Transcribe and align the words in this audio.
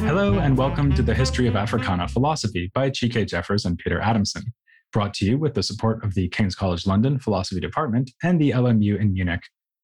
Hello, 0.00 0.38
and 0.38 0.56
welcome 0.56 0.94
to 0.94 1.02
the 1.02 1.12
History 1.12 1.48
of 1.48 1.56
Africana 1.56 2.06
Philosophy 2.06 2.70
by 2.72 2.88
Chike 2.90 3.26
Jeffers 3.26 3.64
and 3.64 3.76
Peter 3.78 4.00
Adamson, 4.00 4.44
brought 4.92 5.12
to 5.14 5.24
you 5.24 5.38
with 5.38 5.54
the 5.54 5.64
support 5.64 6.04
of 6.04 6.14
the 6.14 6.28
King's 6.28 6.54
College 6.54 6.86
London 6.86 7.18
Philosophy 7.18 7.60
Department 7.60 8.12
and 8.22 8.40
the 8.40 8.50
LMU 8.50 9.00
in 9.00 9.12
Munich, 9.12 9.42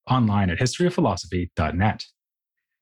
online 0.08 0.50
at 0.50 0.58
historyofphilosophy.net. 0.58 2.04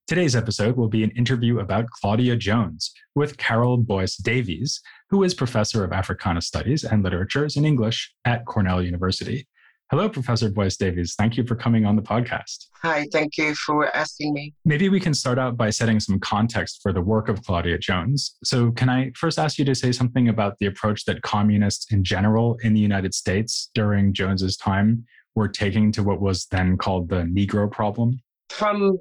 Today's 0.07 0.37
episode 0.37 0.77
will 0.77 0.89
be 0.89 1.05
an 1.05 1.11
interview 1.13 1.61
about 1.61 1.89
Claudia 1.89 2.37
Jones 2.37 2.93
with 3.15 3.39
Carol 3.39 3.79
Boyce 3.79 4.19
Davies, 4.19 4.83
who 5.09 5.23
is 5.23 5.33
Professor 5.33 5.85
of 5.85 5.93
Africana 5.95 6.43
Studies 6.43 6.85
and 6.85 7.03
Literatures 7.03 7.57
in 7.57 7.65
English 7.65 8.13
at 8.27 8.45
Cornell 8.45 8.83
University. 8.83 9.49
Hello, 9.91 10.09
Professor 10.09 10.49
Boyce 10.49 10.79
Davies. 10.79 11.15
Thank 11.15 11.37
you 11.37 11.45
for 11.45 11.55
coming 11.55 11.85
on 11.85 11.95
the 11.95 12.01
podcast. 12.01 12.69
Hi, 12.83 13.07
thank 13.13 13.37
you 13.37 13.55
for 13.55 13.95
asking 13.95 14.33
me. 14.33 14.55
Maybe 14.65 14.89
we 14.89 14.99
can 14.99 15.13
start 15.13 15.39
out 15.39 15.59
by 15.59 15.69
setting 15.69 16.01
some 16.01 16.19
context 16.19 16.81
for 16.83 16.91
the 16.91 17.03
work 17.03 17.29
of 17.29 17.43
Claudia 17.43 17.77
Jones. 17.77 18.37
So, 18.43 18.71
can 18.73 18.89
I 18.89 19.13
first 19.15 19.39
ask 19.39 19.59
you 19.59 19.65
to 19.67 19.75
say 19.75 19.93
something 19.93 20.31
about 20.31 20.59
the 20.59 20.67
approach 20.67 21.05
that 21.05 21.21
communists 21.21 21.93
in 21.93 22.03
general 22.03 22.57
in 22.63 22.73
the 22.73 22.81
United 22.81 23.13
States 23.13 23.71
during 23.75 24.15
Jones's 24.15 24.57
time 24.57 25.05
were 25.35 25.49
taking 25.49 25.93
to 25.93 26.03
what 26.03 26.19
was 26.19 26.47
then 26.47 26.79
called 26.79 27.11
the 27.11 27.23
Negro 27.23 27.71
problem? 27.71 28.19
From 28.49 28.99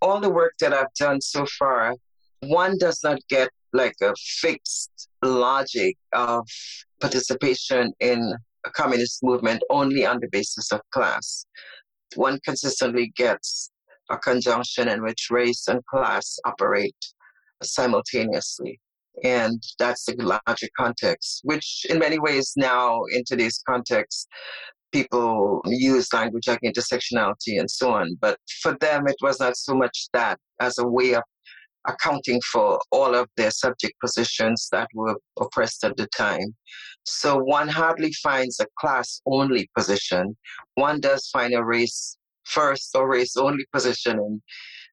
all 0.00 0.20
the 0.20 0.30
work 0.30 0.54
that 0.60 0.72
I've 0.72 0.94
done 0.96 1.20
so 1.20 1.44
far, 1.58 1.96
one 2.40 2.78
does 2.78 3.00
not 3.02 3.18
get 3.28 3.48
like 3.72 3.96
a 4.00 4.14
fixed 4.16 5.08
logic 5.22 5.96
of 6.12 6.48
participation 7.00 7.92
in 7.98 8.36
communist 8.70 9.20
movement 9.22 9.62
only 9.70 10.06
on 10.06 10.20
the 10.20 10.28
basis 10.30 10.72
of 10.72 10.80
class. 10.92 11.46
One 12.16 12.38
consistently 12.44 13.12
gets 13.16 13.70
a 14.10 14.18
conjunction 14.18 14.88
in 14.88 15.02
which 15.02 15.28
race 15.30 15.66
and 15.68 15.84
class 15.86 16.38
operate 16.44 16.96
simultaneously. 17.62 18.80
And 19.22 19.62
that's 19.78 20.04
the 20.06 20.40
logic 20.46 20.70
context, 20.76 21.40
which 21.44 21.86
in 21.88 21.98
many 21.98 22.18
ways 22.18 22.52
now 22.56 23.00
in 23.12 23.22
today's 23.26 23.62
context 23.68 24.28
people 24.92 25.60
use 25.66 26.12
language 26.12 26.46
like 26.46 26.60
intersectionality 26.64 27.58
and 27.58 27.70
so 27.70 27.92
on. 27.92 28.16
But 28.20 28.38
for 28.62 28.76
them, 28.80 29.06
it 29.08 29.16
was 29.20 29.40
not 29.40 29.56
so 29.56 29.74
much 29.74 30.08
that 30.12 30.38
as 30.60 30.78
a 30.78 30.86
way 30.86 31.14
of 31.14 31.22
accounting 31.86 32.40
for 32.52 32.80
all 32.90 33.14
of 33.14 33.28
their 33.36 33.50
subject 33.50 33.94
positions 34.00 34.68
that 34.72 34.88
were 34.94 35.16
oppressed 35.40 35.84
at 35.84 35.96
the 35.96 36.06
time. 36.16 36.54
So 37.04 37.36
one 37.36 37.68
hardly 37.68 38.12
finds 38.12 38.58
a 38.60 38.66
class 38.78 39.20
only 39.26 39.70
position. 39.76 40.36
One 40.74 41.00
does 41.00 41.28
find 41.28 41.54
a 41.54 41.62
race 41.62 42.16
first 42.44 42.94
or 42.94 43.08
race 43.08 43.36
only 43.36 43.66
position 43.72 44.18
in 44.18 44.42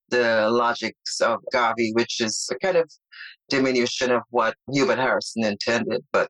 the 0.09 0.49
logics 0.49 1.21
of 1.21 1.39
Garvey, 1.51 1.91
which 1.93 2.19
is 2.21 2.49
a 2.51 2.59
kind 2.59 2.77
of 2.77 2.91
diminution 3.49 4.11
of 4.11 4.23
what 4.29 4.55
Hubert 4.71 4.99
Harrison 4.99 5.45
intended. 5.45 6.03
But 6.11 6.29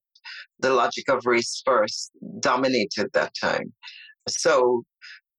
the 0.59 0.71
logic 0.71 1.09
of 1.09 1.25
race 1.25 1.61
first 1.65 2.11
dominated 2.39 3.09
that 3.13 3.33
time. 3.39 3.73
So 4.27 4.83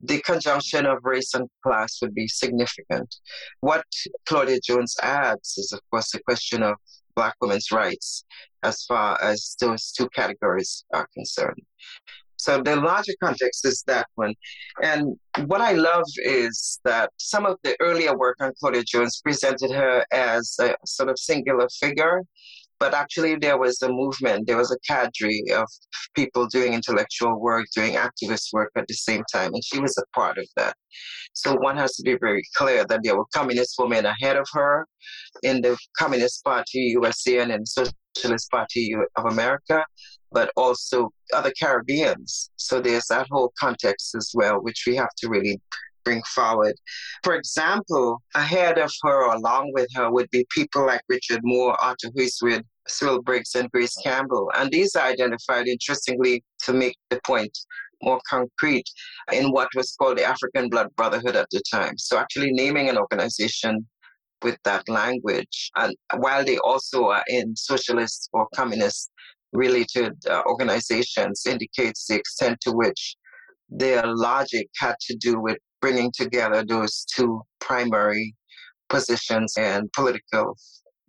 the 0.00 0.20
conjunction 0.22 0.86
of 0.86 0.98
race 1.04 1.32
and 1.34 1.48
class 1.64 1.98
would 2.02 2.14
be 2.14 2.26
significant. 2.26 3.14
What 3.60 3.84
Claudia 4.26 4.58
Jones 4.60 4.96
adds 5.00 5.56
is, 5.56 5.72
of 5.72 5.80
course, 5.90 6.10
the 6.10 6.20
question 6.24 6.64
of 6.64 6.74
Black 7.14 7.34
women's 7.40 7.70
rights 7.70 8.24
as 8.62 8.84
far 8.84 9.22
as 9.22 9.56
those 9.60 9.92
two 9.92 10.08
categories 10.10 10.84
are 10.92 11.08
concerned. 11.14 11.62
So 12.36 12.60
the 12.60 12.74
larger 12.76 13.12
context 13.22 13.64
is 13.64 13.84
that 13.86 14.08
one. 14.16 14.34
And 14.82 15.16
what 15.46 15.60
I 15.60 15.72
love 15.72 16.06
is 16.24 16.80
that 16.84 17.10
some 17.16 17.46
of 17.46 17.56
the 17.62 17.76
earlier 17.80 18.16
work 18.18 18.38
on 18.40 18.52
Claudia 18.58 18.82
Jones 18.82 19.20
presented 19.22 19.70
her 19.70 20.04
as 20.12 20.56
a 20.60 20.74
sort 20.84 21.08
of 21.08 21.18
singular 21.18 21.68
figure 21.78 22.22
but 22.82 22.94
actually, 22.94 23.36
there 23.36 23.58
was 23.58 23.80
a 23.82 23.88
movement, 23.88 24.48
there 24.48 24.56
was 24.56 24.72
a 24.72 24.78
cadre 24.84 25.40
of 25.54 25.68
people 26.16 26.48
doing 26.48 26.74
intellectual 26.74 27.40
work, 27.40 27.64
doing 27.76 27.94
activist 27.94 28.52
work 28.52 28.72
at 28.74 28.88
the 28.88 28.94
same 28.94 29.22
time, 29.32 29.54
and 29.54 29.62
she 29.64 29.78
was 29.78 29.96
a 29.98 30.18
part 30.18 30.36
of 30.36 30.48
that. 30.56 30.74
So 31.32 31.54
one 31.54 31.76
has 31.76 31.94
to 31.94 32.02
be 32.02 32.16
very 32.20 32.42
clear 32.56 32.84
that 32.84 32.98
there 33.04 33.16
were 33.16 33.26
communist 33.32 33.76
women 33.78 34.04
ahead 34.04 34.34
of 34.34 34.48
her 34.54 34.88
in 35.44 35.62
the 35.62 35.78
Communist 35.96 36.42
Party 36.42 36.80
USA 36.98 37.38
and 37.38 37.52
in 37.52 37.64
Socialist 38.14 38.50
Party 38.50 38.94
of 39.16 39.24
America, 39.26 39.84
but 40.30 40.50
also 40.56 41.10
other 41.32 41.52
Caribbeans. 41.58 42.50
So 42.56 42.80
there's 42.80 43.06
that 43.08 43.26
whole 43.30 43.52
context 43.58 44.14
as 44.14 44.30
well, 44.34 44.62
which 44.62 44.84
we 44.86 44.96
have 44.96 45.14
to 45.18 45.28
really 45.28 45.60
bring 46.04 46.22
forward. 46.34 46.74
For 47.22 47.34
example, 47.34 48.20
ahead 48.34 48.78
of 48.78 48.90
her 49.02 49.24
or 49.24 49.34
along 49.34 49.70
with 49.72 49.88
her 49.94 50.10
would 50.10 50.28
be 50.30 50.46
people 50.50 50.86
like 50.86 51.02
Richard 51.08 51.40
Moore, 51.44 51.80
Arthur 51.80 52.10
Huiswoud, 52.16 52.62
Cyril 52.88 53.22
Briggs, 53.22 53.54
and 53.54 53.70
Grace 53.70 53.96
Campbell. 54.02 54.50
And 54.56 54.70
these 54.70 54.96
are 54.96 55.06
identified, 55.06 55.68
interestingly, 55.68 56.42
to 56.64 56.72
make 56.72 56.96
the 57.10 57.20
point 57.24 57.56
more 58.02 58.20
concrete 58.28 58.88
in 59.32 59.52
what 59.52 59.68
was 59.76 59.94
called 59.96 60.18
the 60.18 60.24
African 60.24 60.68
Blood 60.68 60.88
Brotherhood 60.96 61.36
at 61.36 61.46
the 61.52 61.62
time. 61.70 61.96
So 61.98 62.18
actually 62.18 62.50
naming 62.52 62.88
an 62.88 62.98
organization 62.98 63.86
with 64.42 64.58
that 64.64 64.88
language. 64.88 65.70
And 65.76 65.94
while 66.16 66.44
they 66.44 66.58
also 66.58 67.06
are 67.08 67.24
in 67.28 67.56
socialist 67.56 68.28
or 68.32 68.48
communist 68.54 69.10
related 69.52 70.14
uh, 70.28 70.42
organizations 70.46 71.44
indicates 71.46 72.06
the 72.06 72.16
extent 72.16 72.60
to 72.62 72.72
which 72.72 73.16
their 73.68 74.02
logic 74.06 74.68
had 74.78 74.96
to 75.00 75.16
do 75.16 75.40
with 75.40 75.58
bringing 75.80 76.12
together 76.14 76.64
those 76.64 77.04
two 77.04 77.42
primary 77.60 78.34
positions 78.88 79.54
and 79.56 79.92
political 79.92 80.56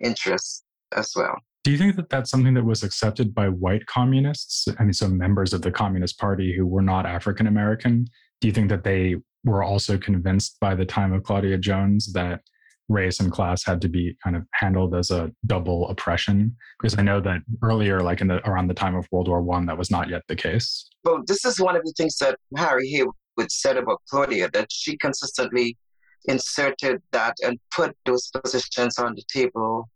interests 0.04 0.64
as 0.96 1.12
well. 1.16 1.36
Do 1.64 1.72
you 1.72 1.78
think 1.78 1.96
that 1.96 2.10
that's 2.10 2.30
something 2.30 2.54
that 2.56 2.66
was 2.66 2.84
accepted 2.84 3.34
by 3.34 3.48
white 3.48 3.86
communists? 3.86 4.68
I 4.80 4.84
mean, 4.84 4.94
so 4.94 5.08
members 5.08 5.54
of 5.54 5.62
the 5.62 5.72
Communist 5.72 6.20
Party 6.20 6.54
who 6.56 6.66
were 6.66 6.82
not 6.82 7.06
African 7.06 7.48
American. 7.48 8.06
Do 8.42 8.48
you 8.48 8.54
think 8.54 8.70
that 8.70 8.84
they 8.84 9.16
were 9.46 9.64
also 9.64 9.98
convinced 9.98 10.58
by 10.60 10.76
the 10.76 10.86
time 10.86 11.14
of 11.14 11.24
Claudia 11.24 11.58
Jones 11.58 12.12
that 12.14 12.42
race 12.90 13.20
and 13.20 13.32
class 13.32 13.64
had 13.64 13.82
to 13.82 13.90
be 13.90 14.16
kind 14.24 14.36
of 14.36 14.44
handled 14.54 14.96
as 14.96 15.12
a 15.12 15.32
double 15.46 15.90
oppression? 15.90 16.56
Because 16.80 16.98
I 16.98 17.02
know 17.02 17.20
that 17.22 17.42
earlier, 17.62 18.02
like 18.02 18.22
in 18.22 18.28
the 18.28 18.48
around 18.48 18.68
the 18.68 18.74
time 18.74 18.96
of 18.96 19.08
World 19.12 19.28
War 19.28 19.42
One, 19.42 19.66
that 19.68 19.78
was 19.78 19.92
not 19.92 20.10
yet 20.10 20.24
the 20.28 20.36
case. 20.36 20.90
Well, 21.04 21.24
this 21.26 21.46
is 21.46 21.60
one 21.60 21.76
of 21.76 21.84
the 21.84 21.94
things 21.98 22.18
that 22.18 22.38
Harry 22.58 22.88
Haywood 22.90 23.52
said 23.52 23.78
about 23.78 24.02
Claudia 24.10 24.50
that 24.54 24.72
she 24.72 24.98
consistently 24.98 25.78
inserted 26.26 27.02
that 27.12 27.36
and 27.44 27.60
put 27.76 27.96
those 28.06 28.30
positions 28.30 28.98
on 28.98 29.16
the 29.16 29.24
table 29.32 29.90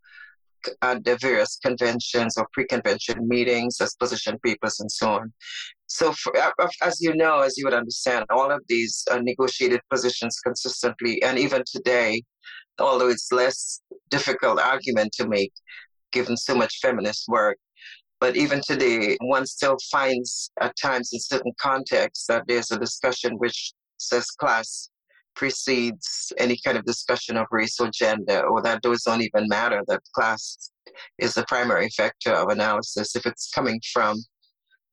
at 0.82 1.04
the 1.04 1.16
various 1.20 1.58
conventions 1.64 2.36
or 2.36 2.46
pre-convention 2.52 3.26
meetings 3.26 3.80
as 3.80 3.94
position 3.94 4.38
papers 4.44 4.80
and 4.80 4.90
so 4.90 5.10
on. 5.10 5.32
So, 5.86 6.12
for, 6.12 6.32
as 6.82 7.00
you 7.00 7.14
know, 7.14 7.40
as 7.40 7.56
you 7.56 7.64
would 7.64 7.74
understand, 7.74 8.26
all 8.30 8.50
of 8.50 8.62
these 8.68 9.04
uh, 9.10 9.20
negotiated 9.22 9.80
positions 9.90 10.38
consistently, 10.44 11.22
and 11.22 11.38
even 11.38 11.62
today, 11.70 12.22
although 12.78 13.08
it's 13.08 13.32
less 13.32 13.80
difficult 14.10 14.60
argument 14.60 15.12
to 15.14 15.26
make, 15.26 15.52
given 16.12 16.36
so 16.36 16.54
much 16.54 16.78
feminist 16.80 17.24
work, 17.28 17.58
but 18.20 18.36
even 18.36 18.60
today, 18.66 19.16
one 19.20 19.46
still 19.46 19.76
finds 19.90 20.50
at 20.60 20.74
times 20.80 21.10
in 21.12 21.20
certain 21.20 21.52
contexts 21.60 22.26
that 22.26 22.44
there's 22.48 22.70
a 22.70 22.78
discussion 22.78 23.34
which 23.38 23.72
says 23.98 24.26
class 24.30 24.90
precedes 25.38 26.32
any 26.36 26.58
kind 26.64 26.76
of 26.76 26.84
discussion 26.84 27.38
of 27.38 27.46
race 27.50 27.78
or 27.80 27.88
gender, 27.94 28.46
or 28.46 28.60
that 28.60 28.82
those 28.82 29.02
don't 29.04 29.22
even 29.22 29.48
matter, 29.48 29.82
that 29.86 30.02
class 30.14 30.72
is 31.18 31.32
the 31.32 31.44
primary 31.48 31.88
factor 31.96 32.32
of 32.32 32.48
analysis 32.48 33.16
if 33.16 33.24
it's 33.24 33.50
coming 33.54 33.80
from 33.92 34.18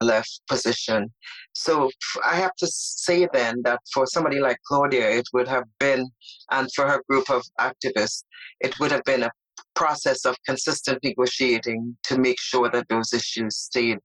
a 0.02 0.06
left 0.06 0.42
position. 0.48 1.12
So 1.54 1.90
I 2.24 2.36
have 2.36 2.56
to 2.60 2.68
say 2.68 3.28
then 3.34 3.62
that 3.64 3.80
for 3.94 4.06
somebody 4.06 4.40
like 4.40 4.58
Claudia, 4.68 5.10
it 5.10 5.28
would 5.34 5.48
have 5.48 5.66
been, 5.80 6.08
and 6.52 6.70
for 6.74 6.88
her 6.88 7.02
group 7.10 7.30
of 7.30 7.44
activists, 7.60 8.24
it 8.62 8.80
would 8.80 8.92
have 8.92 9.04
been 9.04 9.24
a 9.24 9.32
process 9.74 10.26
of 10.26 10.36
consistent 10.46 11.00
negotiating 11.04 11.98
to 12.04 12.18
make 12.20 12.40
sure 12.40 12.70
that 12.70 12.88
those 12.88 13.14
issues 13.14 13.58
stayed 13.58 13.98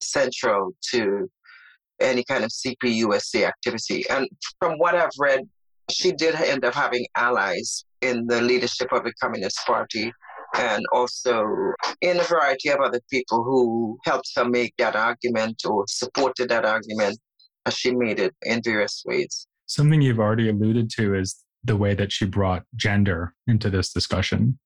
central 0.00 0.72
to 0.90 1.30
any 2.00 2.24
kind 2.24 2.44
of 2.44 2.50
CPUSA 2.50 3.46
activity. 3.46 4.04
And 4.10 4.28
from 4.58 4.78
what 4.78 4.94
I've 4.94 5.18
read 5.18 5.40
she 5.90 6.12
did 6.12 6.34
end 6.34 6.64
up 6.64 6.74
having 6.74 7.06
allies 7.16 7.84
in 8.02 8.26
the 8.26 8.40
leadership 8.40 8.92
of 8.92 9.04
the 9.04 9.12
Communist 9.20 9.58
Party 9.66 10.12
and 10.56 10.84
also 10.92 11.44
in 12.00 12.18
a 12.18 12.22
variety 12.22 12.70
of 12.70 12.80
other 12.80 13.00
people 13.10 13.44
who 13.44 13.98
helped 14.04 14.30
her 14.36 14.44
make 14.44 14.74
that 14.78 14.96
argument 14.96 15.62
or 15.66 15.84
supported 15.88 16.48
that 16.48 16.64
argument 16.64 17.18
as 17.66 17.74
she 17.74 17.94
made 17.94 18.18
it 18.20 18.34
in 18.42 18.62
various 18.62 19.02
ways. 19.06 19.46
Something 19.66 20.00
you've 20.00 20.20
already 20.20 20.48
alluded 20.48 20.90
to 20.90 21.14
is 21.14 21.42
the 21.64 21.76
way 21.76 21.94
that 21.94 22.12
she 22.12 22.24
brought 22.24 22.62
gender 22.76 23.34
into 23.46 23.70
this 23.70 23.92
discussion. 23.92 24.58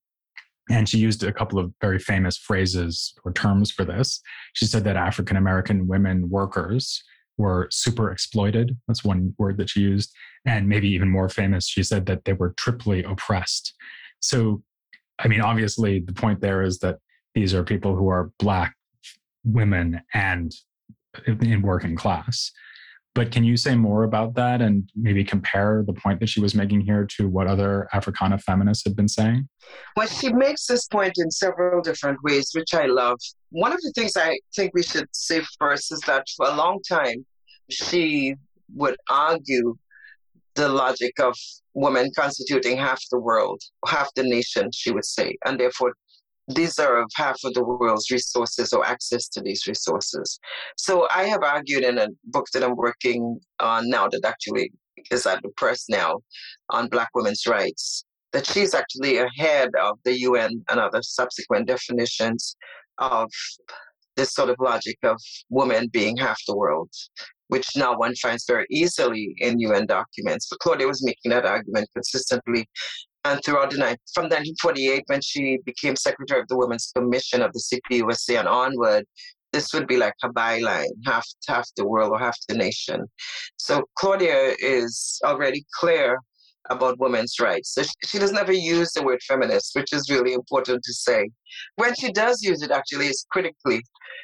And 0.69 0.87
she 0.87 0.99
used 0.99 1.23
a 1.23 1.33
couple 1.33 1.59
of 1.59 1.73
very 1.81 1.99
famous 1.99 2.37
phrases 2.37 3.13
or 3.25 3.33
terms 3.33 3.71
for 3.71 3.83
this. 3.83 4.21
She 4.53 4.65
said 4.65 4.83
that 4.83 4.95
African 4.95 5.35
American 5.35 5.87
women 5.87 6.29
workers 6.29 7.03
were 7.37 7.67
super 7.71 8.11
exploited. 8.11 8.77
That's 8.87 9.03
one 9.03 9.33
word 9.37 9.57
that 9.57 9.69
she 9.69 9.81
used. 9.81 10.13
And 10.45 10.67
maybe 10.67 10.89
even 10.89 11.09
more 11.09 11.29
famous, 11.29 11.67
she 11.67 11.83
said 11.83 12.05
that 12.07 12.25
they 12.25 12.33
were 12.33 12.53
triply 12.57 13.03
oppressed. 13.03 13.73
So, 14.19 14.63
I 15.19 15.27
mean, 15.27 15.41
obviously, 15.41 15.99
the 15.99 16.13
point 16.13 16.41
there 16.41 16.61
is 16.61 16.79
that 16.79 16.97
these 17.35 17.53
are 17.53 17.63
people 17.63 17.95
who 17.95 18.09
are 18.09 18.31
Black 18.39 18.75
women 19.43 20.01
and 20.13 20.53
in 21.27 21.61
working 21.61 21.95
class. 21.95 22.51
But 23.13 23.29
can 23.29 23.43
you 23.43 23.57
say 23.57 23.75
more 23.75 24.03
about 24.03 24.35
that 24.35 24.61
and 24.61 24.89
maybe 24.95 25.23
compare 25.23 25.83
the 25.85 25.93
point 25.93 26.21
that 26.21 26.29
she 26.29 26.39
was 26.39 26.55
making 26.55 26.81
here 26.81 27.05
to 27.17 27.27
what 27.27 27.47
other 27.47 27.89
Africana 27.91 28.37
feminists 28.37 28.85
had 28.85 28.95
been 28.95 29.09
saying? 29.09 29.49
Well, 29.97 30.07
she 30.07 30.31
makes 30.31 30.65
this 30.65 30.87
point 30.87 31.13
in 31.17 31.29
several 31.29 31.81
different 31.81 32.23
ways, 32.23 32.51
which 32.53 32.73
I 32.73 32.85
love. 32.85 33.19
One 33.49 33.73
of 33.73 33.81
the 33.81 33.91
things 33.93 34.15
I 34.15 34.39
think 34.55 34.73
we 34.73 34.83
should 34.83 35.09
say 35.11 35.41
first 35.59 35.91
is 35.91 35.99
that 36.07 36.25
for 36.37 36.47
a 36.47 36.55
long 36.55 36.79
time, 36.87 37.25
she 37.69 38.35
would 38.73 38.95
argue 39.09 39.75
the 40.55 40.69
logic 40.69 41.19
of 41.19 41.35
women 41.73 42.11
constituting 42.15 42.77
half 42.77 43.01
the 43.11 43.19
world, 43.19 43.61
half 43.85 44.13
the 44.15 44.23
nation, 44.23 44.69
she 44.73 44.91
would 44.91 45.05
say, 45.05 45.37
and 45.45 45.59
therefore 45.59 45.93
deserve 46.53 47.05
half 47.15 47.37
of 47.43 47.53
the 47.53 47.63
world's 47.63 48.11
resources 48.11 48.73
or 48.73 48.85
access 48.85 49.27
to 49.29 49.41
these 49.41 49.67
resources. 49.67 50.39
So 50.77 51.07
I 51.09 51.25
have 51.25 51.43
argued 51.43 51.83
in 51.83 51.97
a 51.97 52.07
book 52.25 52.47
that 52.53 52.63
I'm 52.63 52.75
working 52.75 53.39
on 53.59 53.89
now 53.89 54.07
that 54.09 54.25
actually 54.25 54.71
is 55.09 55.25
at 55.25 55.41
the 55.41 55.49
press 55.57 55.85
now 55.89 56.19
on 56.69 56.87
Black 56.87 57.09
women's 57.15 57.47
rights 57.47 58.05
that 58.33 58.45
she's 58.45 58.73
actually 58.73 59.17
ahead 59.17 59.69
of 59.81 59.97
the 60.05 60.17
UN 60.19 60.63
and 60.69 60.79
other 60.79 61.01
subsequent 61.01 61.67
definitions 61.67 62.55
of 62.97 63.29
this 64.15 64.33
sort 64.33 64.49
of 64.49 64.55
logic 64.59 64.97
of 65.03 65.17
women 65.49 65.87
being 65.87 66.17
half 66.17 66.39
the 66.47 66.55
world, 66.55 66.89
which 67.47 67.67
now 67.75 67.97
one 67.97 68.15
finds 68.15 68.45
very 68.45 68.65
easily 68.69 69.33
in 69.39 69.59
UN 69.59 69.85
documents. 69.85 70.47
But 70.49 70.59
Claudia 70.59 70.87
was 70.87 71.03
making 71.03 71.31
that 71.31 71.45
argument 71.45 71.89
consistently 71.93 72.67
and 73.23 73.39
throughout 73.43 73.71
the 73.71 73.77
night, 73.77 73.99
from 74.13 74.23
1948, 74.25 75.03
when 75.07 75.21
she 75.21 75.59
became 75.65 75.95
secretary 75.95 76.41
of 76.41 76.47
the 76.47 76.57
Women's 76.57 76.91
Commission 76.95 77.41
of 77.41 77.53
the 77.53 77.81
CPUSA 77.91 78.39
and 78.39 78.47
onward, 78.47 79.05
this 79.53 79.73
would 79.73 79.87
be 79.87 79.97
like 79.97 80.13
a 80.23 80.29
byline, 80.29 80.87
half 81.05 81.27
half 81.47 81.67
the 81.75 81.85
world 81.85 82.11
or 82.11 82.19
half 82.19 82.37
the 82.47 82.55
nation. 82.55 83.05
So 83.57 83.83
Claudia 83.97 84.55
is 84.59 85.19
already 85.25 85.65
clear 85.79 86.17
about 86.69 86.99
women's 86.99 87.39
rights. 87.39 87.73
So 87.73 87.83
she, 88.05 88.17
doesn't 88.17 88.37
ever 88.37 88.53
use 88.53 88.93
the 88.93 89.03
word 89.03 89.19
feminist, 89.27 89.75
which 89.75 89.91
is 89.91 90.09
really 90.09 90.33
important 90.33 90.81
to 90.83 90.93
say. 90.93 91.29
When 91.75 91.93
she 91.95 92.11
does 92.11 92.41
use 92.41 92.61
it, 92.61 92.71
actually, 92.71 93.07
is 93.07 93.25
critically. 93.31 93.81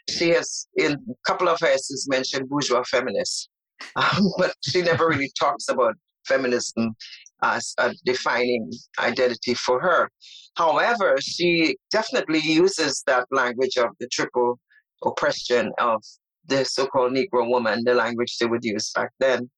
She 0.10 0.30
has, 0.30 0.68
in 0.78 0.94
a 0.94 0.98
couple 1.26 1.50
of 1.50 1.60
her 1.60 1.68
essays, 1.68 2.08
mentioned 2.10 2.48
bourgeois 2.48 2.84
feminists, 2.90 3.50
um, 3.96 4.32
but 4.38 4.54
she 4.68 4.82
never 4.82 5.08
really 5.08 5.32
talks 5.38 5.68
about 5.68 5.96
feminism 6.28 6.96
as 7.42 7.74
a 7.78 7.94
defining 8.06 8.72
identity 9.00 9.54
for 9.54 9.80
her. 9.80 10.10
However, 10.56 11.16
she 11.22 11.78
definitely 11.92 12.40
uses 12.40 13.04
that 13.08 13.26
language 13.32 13.78
of 13.78 13.90
the 14.00 14.08
triple 14.08 14.60
oppression 15.04 15.72
of 15.80 16.02
the 16.48 16.66
so 16.66 16.88
called 16.88 17.14
Negro 17.14 17.48
woman, 17.50 17.84
the 17.86 17.94
language 17.94 18.38
they 18.40 18.48
would 18.48 18.64
use 18.64 18.92
back 18.96 19.12
then. 19.20 19.50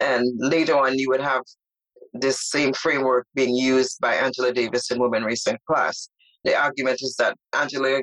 And 0.00 0.26
later 0.38 0.78
on, 0.78 0.98
you 0.98 1.08
would 1.10 1.20
have 1.20 1.42
this 2.14 2.48
same 2.50 2.72
framework 2.72 3.26
being 3.34 3.54
used 3.54 3.98
by 4.00 4.14
Angela 4.14 4.52
Davis 4.52 4.90
in 4.90 4.98
Women, 4.98 5.24
Race, 5.24 5.46
and 5.46 5.58
Class. 5.66 6.08
The 6.44 6.56
argument 6.56 6.98
is 7.02 7.16
that 7.18 7.36
Angela 7.54 8.00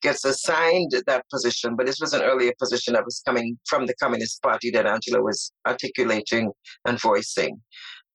gets 0.00 0.24
assigned 0.24 0.92
that 1.06 1.24
position, 1.30 1.74
but 1.76 1.86
this 1.86 2.00
was 2.00 2.12
an 2.12 2.22
earlier 2.22 2.52
position 2.58 2.94
that 2.94 3.04
was 3.04 3.20
coming 3.26 3.58
from 3.66 3.86
the 3.86 3.94
Communist 3.94 4.40
Party 4.42 4.70
that 4.70 4.86
Angela 4.86 5.22
was 5.22 5.52
articulating 5.66 6.50
and 6.86 7.00
voicing. 7.00 7.60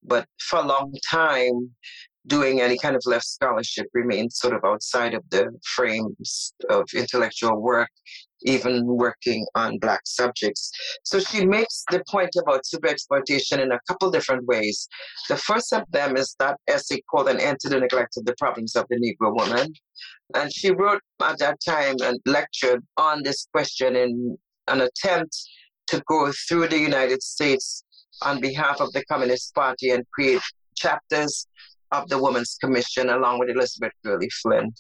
But 0.04 0.26
for 0.40 0.60
a 0.60 0.68
long 0.68 0.94
time, 1.10 1.72
doing 2.28 2.62
any 2.62 2.78
kind 2.78 2.96
of 2.96 3.02
left 3.06 3.26
scholarship 3.26 3.88
remained 3.94 4.34
sort 4.34 4.54
of 4.54 4.64
outside 4.66 5.14
of 5.14 5.24
the 5.30 5.50
frames 5.76 6.54
of 6.70 6.84
intellectual 6.94 7.62
work, 7.62 7.90
even 8.44 8.86
working 8.86 9.46
on 9.56 9.80
Black 9.80 10.02
subjects. 10.06 10.70
So 11.04 11.20
she 11.20 11.46
makes 11.46 11.84
the 11.90 12.04
point 12.10 12.32
about 12.38 12.66
super 12.66 12.88
exploitation 12.88 13.60
in 13.60 13.72
a 13.72 13.80
couple 13.88 14.12
different 14.12 14.46
ways. 14.46 14.88
The 15.30 15.38
first 15.38 15.74
of 15.74 15.84
them 15.92 16.18
is 16.18 16.36
that 16.40 16.58
essay 16.68 17.02
called 17.10 17.30
An 17.30 17.40
End 17.40 17.60
to 17.62 17.70
the 17.70 17.80
Neglect 17.80 18.18
of 18.18 18.26
the 18.26 18.36
Problems 18.38 18.76
of 18.76 18.86
the 18.90 18.98
Negro 18.98 19.36
Woman. 19.36 19.74
And 20.36 20.54
she 20.54 20.72
wrote 20.72 21.02
at 21.22 21.40
that 21.40 21.58
time 21.66 21.96
and 22.04 22.20
lectured 22.26 22.84
on 22.98 23.24
this 23.24 23.48
question 23.54 23.96
in 23.96 24.38
an 24.68 24.82
attempt 24.82 25.36
to 25.88 26.04
go 26.08 26.32
through 26.48 26.68
the 26.68 26.78
United 26.78 27.24
States 27.24 27.84
on 28.22 28.42
behalf 28.42 28.82
of 28.82 28.92
the 28.94 29.04
Communist 29.06 29.54
Party 29.54 29.92
and 29.92 30.06
create 30.12 30.42
chapters 30.76 31.48
of 31.92 32.08
the 32.10 32.22
Women's 32.22 32.58
Commission 32.62 33.10
along 33.10 33.40
with 33.40 33.50
Elizabeth 33.50 33.94
Gurley 34.04 34.30
Flynn. 34.42 34.72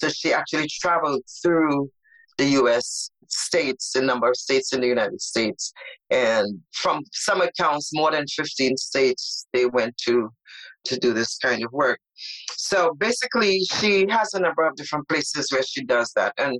So 0.00 0.08
she 0.08 0.32
actually 0.32 0.68
traveled 0.80 1.22
through 1.42 1.90
the 2.36 2.46
US 2.62 3.10
states, 3.28 3.94
a 3.94 4.02
number 4.02 4.28
of 4.28 4.36
states 4.36 4.72
in 4.72 4.80
the 4.80 4.86
United 4.86 5.20
States. 5.20 5.72
And 6.10 6.60
from 6.72 7.02
some 7.12 7.42
accounts, 7.42 7.90
more 7.92 8.10
than 8.12 8.26
15 8.26 8.76
states 8.76 9.46
they 9.52 9.66
went 9.66 9.96
to 10.06 10.30
to 10.84 10.98
do 10.98 11.12
this 11.12 11.36
kind 11.38 11.64
of 11.64 11.72
work. 11.72 11.98
So 12.52 12.94
basically, 12.98 13.60
she 13.64 14.06
has 14.08 14.34
a 14.34 14.40
number 14.40 14.66
of 14.66 14.74
different 14.76 15.08
places 15.08 15.48
where 15.50 15.62
she 15.62 15.84
does 15.84 16.12
that. 16.16 16.32
And 16.38 16.58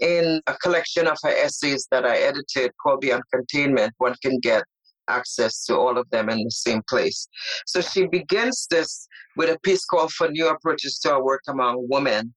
in 0.00 0.40
a 0.46 0.54
collection 0.54 1.06
of 1.06 1.16
her 1.22 1.30
essays 1.30 1.86
that 1.90 2.04
I 2.04 2.16
edited 2.18 2.72
called 2.82 3.00
Beyond 3.00 3.22
Containment, 3.32 3.92
one 3.98 4.14
can 4.22 4.38
get 4.40 4.64
access 5.08 5.64
to 5.64 5.76
all 5.76 5.98
of 5.98 6.08
them 6.10 6.28
in 6.28 6.44
the 6.44 6.50
same 6.50 6.82
place. 6.88 7.28
So 7.66 7.80
she 7.80 8.06
begins 8.06 8.66
this 8.70 9.08
with 9.36 9.50
a 9.50 9.58
piece 9.60 9.84
called 9.84 10.12
For 10.12 10.28
New 10.28 10.48
Approaches 10.48 10.98
to 11.00 11.12
Our 11.12 11.24
Work 11.24 11.42
Among 11.48 11.86
Women, 11.90 12.34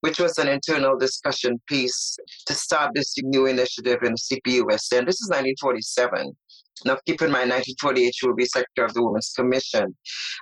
which 0.00 0.18
was 0.18 0.38
an 0.38 0.48
internal 0.48 0.98
discussion 0.98 1.60
piece 1.66 2.16
to 2.46 2.54
start 2.54 2.92
this 2.94 3.14
new 3.22 3.46
initiative 3.46 3.98
in 4.02 4.12
the 4.12 4.40
CPUSA. 4.46 4.98
And 4.98 5.08
this 5.08 5.20
is 5.20 5.28
1947. 5.30 6.36
Now, 6.84 6.96
keep 7.06 7.22
in 7.22 7.30
mind, 7.30 7.50
1948, 7.50 8.14
she 8.14 8.26
will 8.26 8.34
be 8.34 8.44
Secretary 8.44 8.86
of 8.86 8.94
the 8.94 9.04
Women's 9.04 9.32
Commission. 9.36 9.94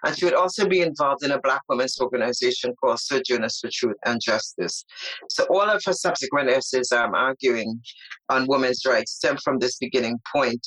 And 0.04 0.16
she 0.16 0.24
would 0.24 0.34
also 0.34 0.66
be 0.66 0.80
involved 0.80 1.24
in 1.24 1.32
a 1.32 1.40
Black 1.40 1.60
women's 1.68 2.00
organization 2.00 2.74
called 2.80 2.98
Sojourners 2.98 3.58
for 3.60 3.68
Truth 3.70 3.96
and 4.06 4.20
Justice. 4.22 4.84
So, 5.28 5.44
all 5.50 5.68
of 5.68 5.82
her 5.84 5.92
subsequent 5.92 6.48
essays 6.48 6.92
I'm 6.92 7.14
arguing 7.14 7.80
on 8.30 8.46
women's 8.46 8.86
rights 8.86 9.12
stem 9.12 9.36
from 9.38 9.58
this 9.58 9.76
beginning 9.76 10.18
point 10.32 10.66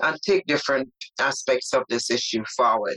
and 0.00 0.20
take 0.22 0.46
different 0.46 0.88
aspects 1.20 1.72
of 1.74 1.84
this 1.88 2.10
issue 2.10 2.44
forward. 2.56 2.96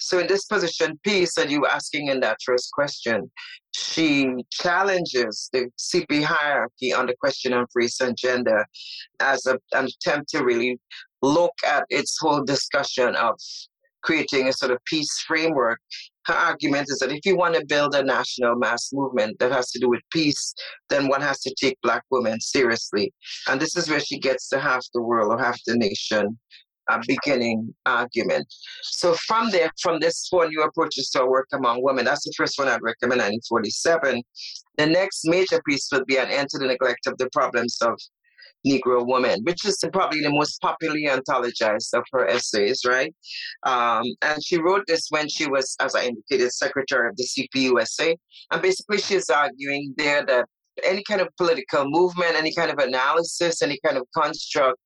So 0.00 0.18
in 0.18 0.26
this 0.26 0.44
position 0.44 0.98
piece 1.02 1.34
that 1.34 1.50
you 1.50 1.66
asking 1.66 2.08
in 2.08 2.20
that 2.20 2.38
first 2.44 2.70
question, 2.72 3.30
she 3.74 4.32
challenges 4.50 5.50
the 5.52 5.70
CP 5.78 6.22
hierarchy 6.22 6.92
on 6.92 7.06
the 7.06 7.16
question 7.20 7.52
of 7.52 7.68
race 7.74 8.00
and 8.00 8.16
gender 8.16 8.64
as 9.20 9.46
a, 9.46 9.58
an 9.72 9.86
attempt 9.86 10.30
to 10.30 10.44
really 10.44 10.78
look 11.22 11.52
at 11.66 11.84
its 11.90 12.16
whole 12.20 12.44
discussion 12.44 13.16
of 13.16 13.34
creating 14.02 14.48
a 14.48 14.52
sort 14.52 14.70
of 14.70 14.78
peace 14.84 15.24
framework 15.26 15.80
her 16.28 16.34
argument 16.34 16.86
is 16.88 16.98
that 16.98 17.10
if 17.10 17.24
you 17.24 17.36
want 17.36 17.54
to 17.54 17.66
build 17.66 17.94
a 17.94 18.02
national 18.02 18.56
mass 18.56 18.90
movement 18.92 19.38
that 19.38 19.50
has 19.50 19.70
to 19.72 19.80
do 19.80 19.88
with 19.88 20.00
peace, 20.12 20.54
then 20.88 21.08
one 21.08 21.20
has 21.22 21.40
to 21.40 21.54
take 21.60 21.80
Black 21.82 22.04
women 22.10 22.40
seriously. 22.40 23.12
And 23.48 23.60
this 23.60 23.76
is 23.76 23.88
where 23.88 24.00
she 24.00 24.18
gets 24.18 24.48
to 24.50 24.60
half 24.60 24.84
the 24.94 25.02
world 25.02 25.32
or 25.32 25.38
half 25.42 25.58
the 25.66 25.76
nation 25.76 26.38
a 26.88 27.00
beginning 27.06 27.74
argument. 27.86 28.46
So 28.82 29.14
from 29.26 29.50
there, 29.50 29.70
from 29.82 30.00
this 30.00 30.26
for 30.30 30.48
new 30.48 30.62
approaches 30.62 31.10
to 31.10 31.26
work 31.26 31.46
among 31.52 31.82
women, 31.82 32.04
that's 32.04 32.24
the 32.24 32.32
first 32.36 32.58
one 32.58 32.68
I'd 32.68 32.82
recommend, 32.82 33.20
1947. 33.20 34.22
The 34.78 34.86
next 34.86 35.22
major 35.24 35.60
piece 35.68 35.88
would 35.92 36.06
be 36.06 36.16
an 36.16 36.28
end 36.28 36.48
to 36.50 36.58
the 36.58 36.66
neglect 36.66 37.06
of 37.06 37.18
the 37.18 37.28
problems 37.32 37.76
of 37.82 37.98
Negro 38.66 39.06
woman, 39.06 39.40
which 39.44 39.64
is 39.64 39.82
probably 39.92 40.20
the 40.20 40.30
most 40.30 40.60
popularly 40.60 41.06
anthologized 41.06 41.94
of 41.94 42.02
her 42.12 42.26
essays, 42.26 42.82
right? 42.86 43.14
Um, 43.64 44.04
and 44.22 44.42
she 44.44 44.60
wrote 44.60 44.84
this 44.86 45.06
when 45.10 45.28
she 45.28 45.48
was, 45.48 45.76
as 45.80 45.94
I 45.94 46.04
indicated, 46.04 46.52
secretary 46.52 47.08
of 47.08 47.16
the 47.16 47.24
CPUSA. 47.24 48.16
And 48.50 48.62
basically, 48.62 48.98
she's 48.98 49.30
arguing 49.30 49.94
there 49.96 50.24
that 50.26 50.46
any 50.84 51.02
kind 51.04 51.20
of 51.20 51.28
political 51.36 51.84
movement, 51.86 52.34
any 52.36 52.54
kind 52.54 52.70
of 52.70 52.78
analysis, 52.78 53.62
any 53.62 53.78
kind 53.84 53.96
of 53.96 54.06
construct 54.16 54.78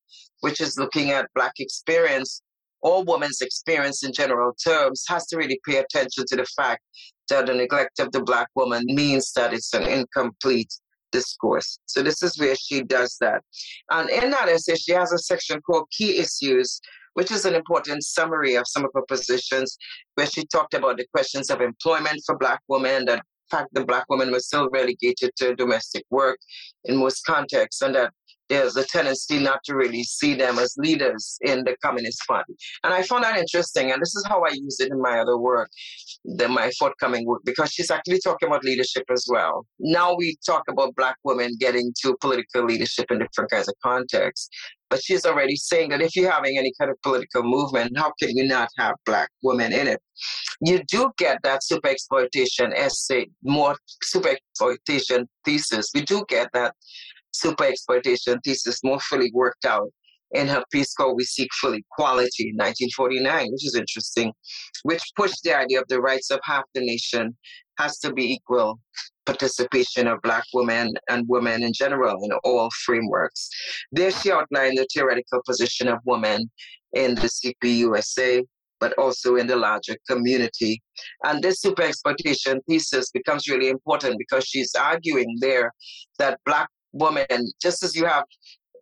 which 0.42 0.60
is 0.60 0.76
looking 0.78 1.10
at 1.10 1.26
Black 1.34 1.52
experience 1.58 2.42
or 2.82 3.04
women's 3.04 3.40
experience 3.40 4.02
in 4.04 4.12
general 4.12 4.52
terms, 4.62 5.04
has 5.08 5.24
to 5.26 5.36
really 5.36 5.58
pay 5.66 5.78
attention 5.78 6.24
to 6.26 6.36
the 6.36 6.46
fact 6.56 6.82
that 7.28 7.46
the 7.46 7.54
neglect 7.54 8.00
of 8.00 8.10
the 8.10 8.22
Black 8.22 8.48
woman 8.56 8.82
means 8.86 9.32
that 9.34 9.54
it's 9.54 9.72
an 9.72 9.84
incomplete 9.84 10.72
discourse. 11.12 11.78
So 11.86 12.02
this 12.02 12.22
is 12.22 12.38
where 12.38 12.56
she 12.56 12.82
does 12.82 13.16
that. 13.20 13.42
And 13.90 14.10
in 14.10 14.30
that 14.30 14.48
essay, 14.48 14.74
she 14.74 14.92
has 14.92 15.12
a 15.12 15.18
section 15.18 15.60
called 15.60 15.88
Key 15.96 16.18
Issues, 16.18 16.80
which 17.14 17.30
is 17.30 17.44
an 17.44 17.54
important 17.54 18.02
summary 18.02 18.54
of 18.56 18.64
some 18.66 18.84
of 18.84 18.90
her 18.94 19.04
positions, 19.06 19.76
where 20.14 20.26
she 20.26 20.44
talked 20.46 20.74
about 20.74 20.96
the 20.96 21.06
questions 21.12 21.50
of 21.50 21.60
employment 21.60 22.22
for 22.26 22.36
Black 22.38 22.60
women, 22.68 23.04
that 23.04 23.22
fact 23.50 23.68
the 23.72 23.84
Black 23.84 24.06
woman 24.08 24.32
was 24.32 24.46
still 24.46 24.68
relegated 24.70 25.30
to 25.36 25.54
domestic 25.54 26.04
work 26.10 26.38
in 26.84 26.96
most 26.96 27.24
contexts, 27.24 27.82
and 27.82 27.94
that 27.94 28.12
there's 28.52 28.76
a 28.76 28.84
tendency 28.84 29.38
not 29.38 29.60
to 29.64 29.74
really 29.74 30.02
see 30.02 30.34
them 30.34 30.58
as 30.58 30.74
leaders 30.76 31.38
in 31.40 31.64
the 31.64 31.74
Communist 31.82 32.20
Party. 32.28 32.52
And 32.84 32.92
I 32.92 33.02
found 33.02 33.24
that 33.24 33.38
interesting. 33.38 33.92
And 33.92 34.02
this 34.02 34.14
is 34.14 34.24
how 34.28 34.42
I 34.44 34.50
use 34.52 34.78
it 34.78 34.90
in 34.90 35.00
my 35.00 35.20
other 35.20 35.38
work, 35.38 35.70
the, 36.24 36.48
my 36.48 36.70
forthcoming 36.78 37.24
work, 37.24 37.40
because 37.46 37.72
she's 37.72 37.90
actually 37.90 38.20
talking 38.20 38.48
about 38.48 38.62
leadership 38.62 39.04
as 39.10 39.24
well. 39.26 39.66
Now 39.80 40.14
we 40.14 40.36
talk 40.44 40.64
about 40.68 40.94
Black 40.96 41.16
women 41.24 41.56
getting 41.58 41.94
to 42.02 42.14
political 42.20 42.66
leadership 42.66 43.10
in 43.10 43.20
different 43.20 43.50
kinds 43.50 43.68
of 43.68 43.74
contexts. 43.82 44.50
But 44.90 45.02
she's 45.02 45.24
already 45.24 45.56
saying 45.56 45.88
that 45.88 46.02
if 46.02 46.14
you're 46.14 46.30
having 46.30 46.58
any 46.58 46.74
kind 46.78 46.90
of 46.90 47.00
political 47.00 47.42
movement, 47.42 47.96
how 47.96 48.12
can 48.20 48.36
you 48.36 48.46
not 48.46 48.68
have 48.76 48.96
Black 49.06 49.30
women 49.42 49.72
in 49.72 49.88
it? 49.88 50.00
You 50.60 50.82
do 50.86 51.10
get 51.16 51.38
that 51.44 51.64
super 51.64 51.88
exploitation 51.88 52.74
essay, 52.74 53.28
more 53.42 53.76
super 54.02 54.28
exploitation 54.28 55.26
thesis. 55.46 55.88
We 55.94 56.02
do 56.02 56.26
get 56.28 56.50
that 56.52 56.74
super 57.32 57.64
exploitation 57.64 58.38
thesis 58.44 58.82
more 58.84 59.00
fully 59.00 59.30
worked 59.34 59.64
out 59.64 59.88
in 60.32 60.48
her 60.48 60.64
piece 60.72 60.94
called 60.94 61.16
We 61.16 61.24
Seek 61.24 61.50
Full 61.60 61.74
Equality 61.74 62.48
in 62.48 62.56
1949, 62.56 63.52
which 63.52 63.66
is 63.66 63.74
interesting, 63.74 64.32
which 64.82 65.02
pushed 65.16 65.42
the 65.42 65.56
idea 65.56 65.80
of 65.80 65.88
the 65.88 66.00
rights 66.00 66.30
of 66.30 66.40
half 66.44 66.64
the 66.74 66.80
nation 66.80 67.36
has 67.78 67.98
to 67.98 68.12
be 68.12 68.32
equal 68.32 68.78
participation 69.26 70.06
of 70.06 70.20
Black 70.22 70.44
women 70.52 70.92
and 71.08 71.24
women 71.28 71.62
in 71.62 71.72
general 71.72 72.22
in 72.24 72.32
all 72.44 72.70
frameworks. 72.84 73.48
There 73.90 74.10
she 74.10 74.32
outlined 74.32 74.78
the 74.78 74.86
theoretical 74.92 75.40
position 75.46 75.88
of 75.88 75.98
women 76.04 76.50
in 76.92 77.14
the 77.14 77.28
CPUSA, 77.28 78.42
but 78.80 78.98
also 78.98 79.36
in 79.36 79.46
the 79.46 79.56
larger 79.56 79.96
community. 80.08 80.82
And 81.24 81.42
this 81.42 81.60
super 81.60 81.82
exploitation 81.82 82.60
thesis 82.68 83.10
becomes 83.10 83.48
really 83.48 83.68
important 83.68 84.18
because 84.18 84.44
she's 84.44 84.74
arguing 84.74 85.36
there 85.40 85.72
that 86.18 86.40
Black 86.44 86.68
woman, 86.92 87.52
just 87.60 87.82
as 87.82 87.94
you 87.94 88.06
have 88.06 88.24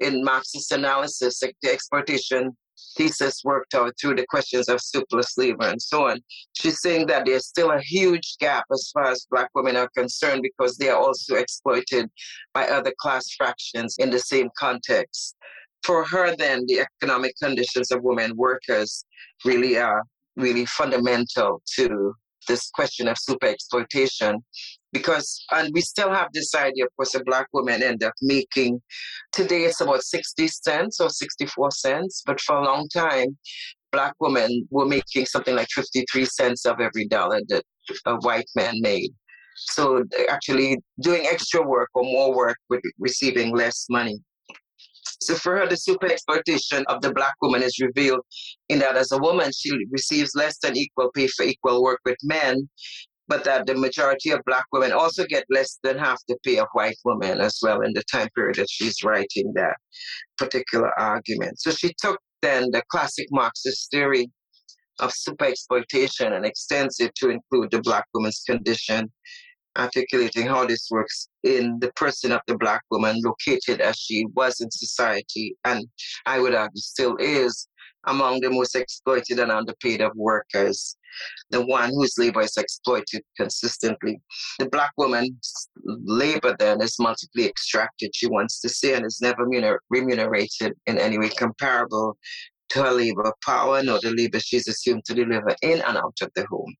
in 0.00 0.24
Marxist 0.24 0.72
analysis, 0.72 1.42
like 1.42 1.56
the 1.62 1.70
exploitation 1.70 2.56
thesis 2.96 3.42
worked 3.44 3.74
out 3.74 3.92
through 4.00 4.14
the 4.14 4.26
questions 4.28 4.68
of 4.68 4.80
surplus 4.80 5.36
labor 5.36 5.66
and 5.66 5.80
so 5.80 6.08
on. 6.08 6.18
She's 6.54 6.80
saying 6.80 7.06
that 7.06 7.26
there's 7.26 7.46
still 7.46 7.70
a 7.70 7.80
huge 7.80 8.36
gap 8.40 8.64
as 8.72 8.90
far 8.92 9.10
as 9.10 9.26
Black 9.30 9.50
women 9.54 9.76
are 9.76 9.88
concerned 9.96 10.42
because 10.42 10.76
they 10.76 10.88
are 10.88 11.00
also 11.00 11.36
exploited 11.36 12.10
by 12.54 12.66
other 12.66 12.92
class 12.98 13.26
fractions 13.36 13.96
in 13.98 14.10
the 14.10 14.18
same 14.18 14.48
context. 14.58 15.36
For 15.82 16.04
her, 16.04 16.34
then, 16.36 16.64
the 16.66 16.80
economic 16.80 17.34
conditions 17.42 17.90
of 17.90 18.02
women 18.02 18.36
workers 18.36 19.04
really 19.44 19.78
are 19.78 20.02
really 20.36 20.66
fundamental 20.66 21.62
to 21.76 22.14
this 22.48 22.70
question 22.70 23.08
of 23.08 23.16
super 23.18 23.46
exploitation 23.46 24.42
because 24.92 25.44
and 25.52 25.70
we 25.72 25.80
still 25.80 26.12
have 26.12 26.28
this 26.32 26.54
idea 26.54 26.84
of 26.84 26.90
course 26.96 27.14
a 27.14 27.22
black 27.24 27.46
woman 27.52 27.82
end 27.82 28.02
up 28.02 28.14
making 28.22 28.80
today 29.32 29.64
it's 29.64 29.80
about 29.80 30.02
60 30.02 30.48
cents 30.48 31.00
or 31.00 31.08
64 31.08 31.70
cents 31.70 32.22
but 32.26 32.40
for 32.40 32.56
a 32.56 32.64
long 32.64 32.88
time 32.88 33.36
black 33.92 34.14
women 34.20 34.66
were 34.70 34.86
making 34.86 35.26
something 35.26 35.54
like 35.54 35.68
53 35.74 36.24
cents 36.24 36.64
of 36.66 36.80
every 36.80 37.06
dollar 37.06 37.40
that 37.48 37.64
a 38.06 38.16
white 38.16 38.48
man 38.54 38.74
made. 38.80 39.10
So 39.56 40.04
actually 40.28 40.78
doing 41.00 41.26
extra 41.26 41.66
work 41.66 41.90
or 41.94 42.04
more 42.04 42.34
work 42.34 42.56
with 42.68 42.80
receiving 42.98 43.54
less 43.54 43.86
money. 43.90 44.18
So 45.20 45.34
for 45.34 45.56
her, 45.56 45.66
the 45.66 45.76
super 45.76 46.06
exploitation 46.06 46.84
of 46.88 47.02
the 47.02 47.12
black 47.12 47.34
woman 47.42 47.62
is 47.62 47.78
revealed 47.78 48.20
in 48.70 48.78
that 48.78 48.96
as 48.96 49.12
a 49.12 49.18
woman, 49.18 49.50
she 49.54 49.70
receives 49.90 50.30
less 50.34 50.58
than 50.62 50.76
equal 50.76 51.10
pay 51.14 51.26
for 51.26 51.44
equal 51.44 51.82
work 51.82 52.00
with 52.06 52.16
men, 52.22 52.68
but 53.30 53.44
that 53.44 53.64
the 53.64 53.76
majority 53.76 54.30
of 54.30 54.40
black 54.44 54.64
women 54.72 54.90
also 54.90 55.24
get 55.24 55.44
less 55.48 55.78
than 55.84 55.96
half 55.96 56.20
the 56.26 56.36
pay 56.44 56.58
of 56.58 56.66
white 56.72 56.96
women 57.04 57.40
as 57.40 57.60
well 57.62 57.80
in 57.80 57.92
the 57.94 58.02
time 58.12 58.28
period 58.34 58.56
that 58.56 58.68
she's 58.68 59.04
writing 59.04 59.52
that 59.54 59.76
particular 60.36 60.90
argument. 60.98 61.60
So 61.60 61.70
she 61.70 61.94
took 62.02 62.18
then 62.42 62.72
the 62.72 62.82
classic 62.90 63.28
Marxist 63.30 63.88
theory 63.92 64.28
of 64.98 65.12
super 65.12 65.44
exploitation 65.44 66.32
and 66.32 66.44
extends 66.44 66.98
it 66.98 67.14
to 67.16 67.30
include 67.30 67.70
the 67.70 67.80
black 67.80 68.04
woman's 68.12 68.42
condition, 68.44 69.12
articulating 69.78 70.46
how 70.48 70.66
this 70.66 70.88
works 70.90 71.28
in 71.44 71.78
the 71.78 71.92
person 71.94 72.32
of 72.32 72.40
the 72.48 72.58
black 72.58 72.82
woman 72.90 73.16
located 73.22 73.80
as 73.80 73.96
she 73.96 74.26
was 74.34 74.60
in 74.60 74.68
society 74.72 75.54
and 75.64 75.86
I 76.26 76.40
would 76.40 76.56
argue 76.56 76.80
still 76.80 77.16
is 77.20 77.68
among 78.06 78.40
the 78.40 78.50
most 78.50 78.74
exploited 78.76 79.38
and 79.38 79.50
underpaid 79.50 80.00
of 80.00 80.12
workers 80.14 80.96
the 81.50 81.64
one 81.64 81.90
whose 81.90 82.16
labor 82.18 82.42
is 82.42 82.56
exploited 82.56 83.22
consistently. 83.36 84.20
The 84.58 84.68
black 84.68 84.92
woman's 84.96 85.68
labor 85.84 86.56
then 86.58 86.80
is 86.80 86.96
multiply 86.98 87.44
extracted, 87.44 88.10
she 88.14 88.26
wants 88.26 88.60
to 88.60 88.68
say, 88.68 88.94
and 88.94 89.06
is 89.06 89.20
never 89.20 89.46
remunerated 89.90 90.74
in 90.86 90.98
any 90.98 91.18
way 91.18 91.28
comparable 91.30 92.16
to 92.70 92.82
her 92.84 92.92
labor 92.92 93.32
power 93.44 93.82
nor 93.82 93.98
the 94.00 94.12
labor 94.12 94.38
she's 94.38 94.68
assumed 94.68 95.04
to 95.04 95.14
deliver 95.14 95.54
in 95.62 95.80
and 95.82 95.96
out 95.96 96.14
of 96.22 96.30
the 96.36 96.46
home. 96.48 96.74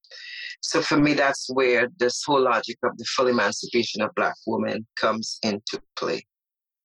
So 0.63 0.81
for 0.83 0.99
me, 0.99 1.15
that's 1.15 1.49
where 1.53 1.89
this 1.99 2.23
whole 2.25 2.43
logic 2.43 2.77
of 2.85 2.97
the 2.97 3.05
full 3.05 3.27
emancipation 3.27 4.03
of 4.03 4.15
black 4.15 4.35
women 4.47 4.87
comes 4.97 5.39
into 5.43 5.81
play. 5.97 6.25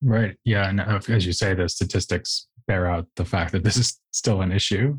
Right. 0.01 0.38
Yeah. 0.44 0.70
And 0.70 0.80
uh, 0.80 1.00
as 1.10 1.25
you 1.25 1.34
say, 1.34 1.54
the 1.54 1.68
statistics 1.68 2.48
bear 2.68 2.88
out 2.88 3.06
the 3.16 3.26
fact 3.26 3.52
that 3.52 3.64
this 3.64 3.78
is 3.78 4.00
still 4.12 4.42
an 4.42 4.52
issue 4.52 4.98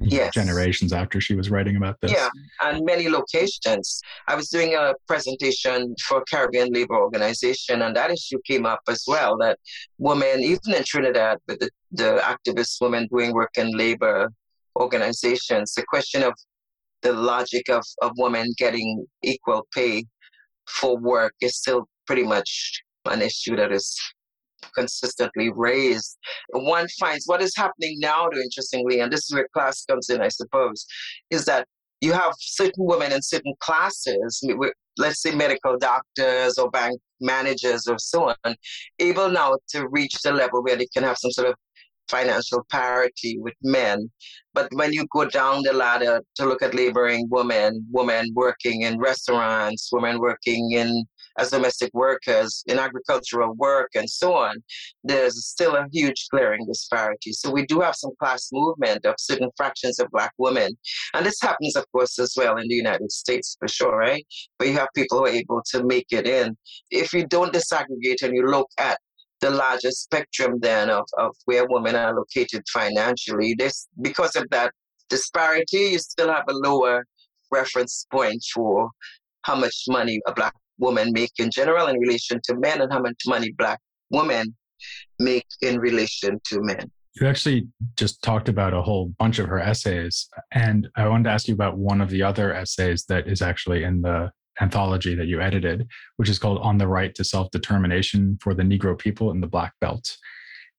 yes. 0.00 0.34
generations 0.34 0.92
after 0.92 1.20
she 1.20 1.34
was 1.34 1.50
writing 1.50 1.76
about 1.76 2.00
this. 2.00 2.12
Yeah, 2.12 2.28
and 2.62 2.84
many 2.84 3.08
locations. 3.08 4.00
I 4.26 4.34
was 4.34 4.48
doing 4.48 4.74
a 4.74 4.94
presentation 5.06 5.94
for 6.06 6.22
Caribbean 6.30 6.72
Labor 6.72 6.96
Organization, 6.96 7.82
and 7.82 7.96
that 7.96 8.10
issue 8.10 8.38
came 8.46 8.66
up 8.66 8.80
as 8.88 9.04
well 9.06 9.36
that 9.38 9.58
women, 9.98 10.40
even 10.40 10.74
in 10.74 10.84
Trinidad, 10.84 11.38
with 11.46 11.60
the, 11.60 11.70
the 11.92 12.20
activist 12.22 12.80
women 12.80 13.08
doing 13.10 13.32
work 13.32 13.52
in 13.56 13.70
labor 13.76 14.30
organizations, 14.76 15.74
the 15.74 15.84
question 15.84 16.22
of 16.22 16.34
the 17.02 17.12
logic 17.12 17.68
of, 17.68 17.84
of 18.02 18.12
women 18.16 18.52
getting 18.58 19.06
equal 19.22 19.66
pay 19.74 20.04
for 20.68 20.98
work 20.98 21.34
is 21.40 21.56
still 21.56 21.88
pretty 22.06 22.24
much 22.24 22.82
an 23.06 23.22
issue 23.22 23.56
that 23.56 23.72
is 23.72 23.98
consistently 24.74 25.50
raised. 25.54 26.18
One 26.50 26.86
finds 27.00 27.24
what 27.26 27.42
is 27.42 27.54
happening 27.56 27.96
now, 28.00 28.28
though, 28.28 28.40
interestingly, 28.40 29.00
and 29.00 29.12
this 29.12 29.20
is 29.20 29.34
where 29.34 29.48
class 29.52 29.84
comes 29.84 30.10
in, 30.10 30.20
I 30.20 30.28
suppose, 30.28 30.86
is 31.30 31.44
that 31.46 31.66
you 32.00 32.12
have 32.12 32.32
certain 32.38 32.84
women 32.84 33.12
in 33.12 33.22
certain 33.22 33.54
classes, 33.60 34.42
let's 34.98 35.20
say 35.20 35.34
medical 35.34 35.76
doctors 35.78 36.58
or 36.58 36.70
bank 36.70 37.00
managers 37.20 37.86
or 37.88 37.98
so 37.98 38.34
on, 38.44 38.54
able 39.00 39.28
now 39.28 39.56
to 39.70 39.88
reach 39.88 40.14
the 40.22 40.32
level 40.32 40.62
where 40.62 40.76
they 40.76 40.86
can 40.94 41.02
have 41.02 41.18
some 41.18 41.32
sort 41.32 41.48
of 41.48 41.54
financial 42.08 42.64
parity 42.70 43.38
with 43.38 43.54
men. 43.62 44.10
But 44.54 44.68
when 44.72 44.92
you 44.92 45.06
go 45.12 45.26
down 45.26 45.62
the 45.62 45.72
ladder 45.72 46.22
to 46.36 46.46
look 46.46 46.62
at 46.62 46.74
laboring 46.74 47.26
women, 47.30 47.86
women 47.90 48.30
working 48.34 48.82
in 48.82 48.98
restaurants, 48.98 49.90
women 49.92 50.18
working 50.18 50.72
in 50.72 51.04
as 51.38 51.50
domestic 51.50 51.90
workers 51.94 52.62
in 52.66 52.78
agricultural 52.78 53.54
work 53.54 53.90
and 53.94 54.08
so 54.08 54.34
on, 54.34 54.56
there's 55.04 55.46
still 55.46 55.76
a 55.76 55.86
huge 55.92 56.26
glaring 56.30 56.66
disparity. 56.66 57.32
So 57.32 57.50
we 57.50 57.64
do 57.66 57.80
have 57.80 57.94
some 57.94 58.10
class 58.18 58.48
movement 58.52 59.06
of 59.06 59.14
certain 59.18 59.50
fractions 59.56 59.98
of 59.98 60.10
black 60.10 60.32
women. 60.38 60.76
And 61.14 61.24
this 61.24 61.40
happens, 61.40 61.76
of 61.76 61.84
course, 61.92 62.18
as 62.18 62.34
well 62.36 62.56
in 62.56 62.68
the 62.68 62.74
United 62.74 63.10
States 63.12 63.56
for 63.58 63.68
sure, 63.68 63.96
right? 63.96 64.26
But 64.58 64.68
you 64.68 64.74
have 64.74 64.88
people 64.94 65.18
who 65.18 65.26
are 65.26 65.28
able 65.28 65.62
to 65.70 65.84
make 65.84 66.06
it 66.10 66.26
in. 66.26 66.56
If 66.90 67.12
you 67.12 67.26
don't 67.26 67.52
disaggregate 67.52 68.22
and 68.22 68.34
you 68.34 68.46
look 68.46 68.68
at 68.78 68.98
the 69.40 69.50
larger 69.50 69.92
spectrum 69.92 70.58
then 70.60 70.90
of, 70.90 71.04
of 71.16 71.34
where 71.44 71.64
women 71.68 71.94
are 71.94 72.14
located 72.14 72.64
financially, 72.72 73.54
this 73.56 73.86
because 74.02 74.34
of 74.34 74.46
that 74.50 74.72
disparity, 75.08 75.90
you 75.92 75.98
still 75.98 76.28
have 76.28 76.44
a 76.48 76.52
lower 76.52 77.04
reference 77.50 78.06
point 78.10 78.42
for 78.52 78.90
how 79.42 79.54
much 79.54 79.84
money 79.88 80.20
a 80.26 80.32
black 80.32 80.54
women 80.78 81.12
make 81.12 81.32
in 81.38 81.50
general 81.50 81.86
in 81.86 81.98
relation 81.98 82.40
to 82.44 82.56
men 82.56 82.80
and 82.80 82.92
how 82.92 83.00
much 83.00 83.22
money 83.26 83.52
black 83.52 83.80
women 84.10 84.54
make 85.18 85.46
in 85.62 85.78
relation 85.78 86.40
to 86.46 86.60
men. 86.60 86.90
You 87.20 87.26
actually 87.26 87.66
just 87.96 88.22
talked 88.22 88.48
about 88.48 88.74
a 88.74 88.82
whole 88.82 89.12
bunch 89.18 89.38
of 89.38 89.48
her 89.48 89.58
essays. 89.58 90.28
And 90.52 90.88
I 90.96 91.08
wanted 91.08 91.24
to 91.24 91.30
ask 91.30 91.48
you 91.48 91.54
about 91.54 91.76
one 91.76 92.00
of 92.00 92.10
the 92.10 92.22
other 92.22 92.54
essays 92.54 93.04
that 93.06 93.26
is 93.26 93.42
actually 93.42 93.82
in 93.82 94.02
the 94.02 94.30
anthology 94.60 95.14
that 95.14 95.26
you 95.26 95.40
edited, 95.40 95.88
which 96.16 96.28
is 96.28 96.38
called 96.38 96.58
On 96.62 96.78
the 96.78 96.86
Right 96.86 97.14
to 97.16 97.24
Self 97.24 97.50
Determination 97.50 98.38
for 98.40 98.54
the 98.54 98.62
Negro 98.62 98.96
People 98.96 99.30
in 99.32 99.40
the 99.40 99.46
Black 99.46 99.72
Belt. 99.80 100.16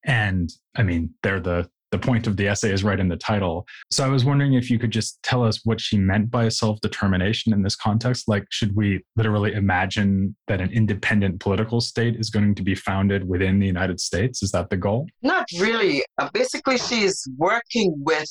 And 0.05 0.49
I 0.75 0.83
mean, 0.83 1.13
they're 1.23 1.41
the 1.41 1.69
the 1.91 1.99
point 1.99 2.27
of 2.27 2.37
the 2.37 2.47
essay 2.47 2.71
is 2.71 2.83
right 2.83 2.99
in 2.99 3.07
the 3.07 3.17
title. 3.17 3.65
So 3.91 4.05
I 4.05 4.09
was 4.09 4.25
wondering 4.25 4.53
if 4.53 4.69
you 4.69 4.77
could 4.77 4.91
just 4.91 5.21
tell 5.23 5.43
us 5.43 5.61
what 5.65 5.81
she 5.81 5.97
meant 5.97 6.29
by 6.29 6.49
self 6.49 6.79
determination 6.81 7.53
in 7.53 7.63
this 7.63 7.75
context. 7.75 8.27
Like, 8.27 8.45
should 8.49 8.75
we 8.75 9.03
literally 9.15 9.53
imagine 9.53 10.35
that 10.47 10.61
an 10.61 10.71
independent 10.71 11.39
political 11.39 11.81
state 11.81 12.15
is 12.17 12.29
going 12.29 12.55
to 12.55 12.63
be 12.63 12.75
founded 12.75 13.27
within 13.27 13.59
the 13.59 13.67
United 13.67 13.99
States? 13.99 14.43
Is 14.43 14.51
that 14.51 14.69
the 14.69 14.77
goal? 14.77 15.07
Not 15.21 15.47
really. 15.59 16.03
Uh, 16.17 16.29
basically, 16.33 16.77
she 16.77 17.03
is 17.03 17.27
working 17.37 17.93
with 17.97 18.29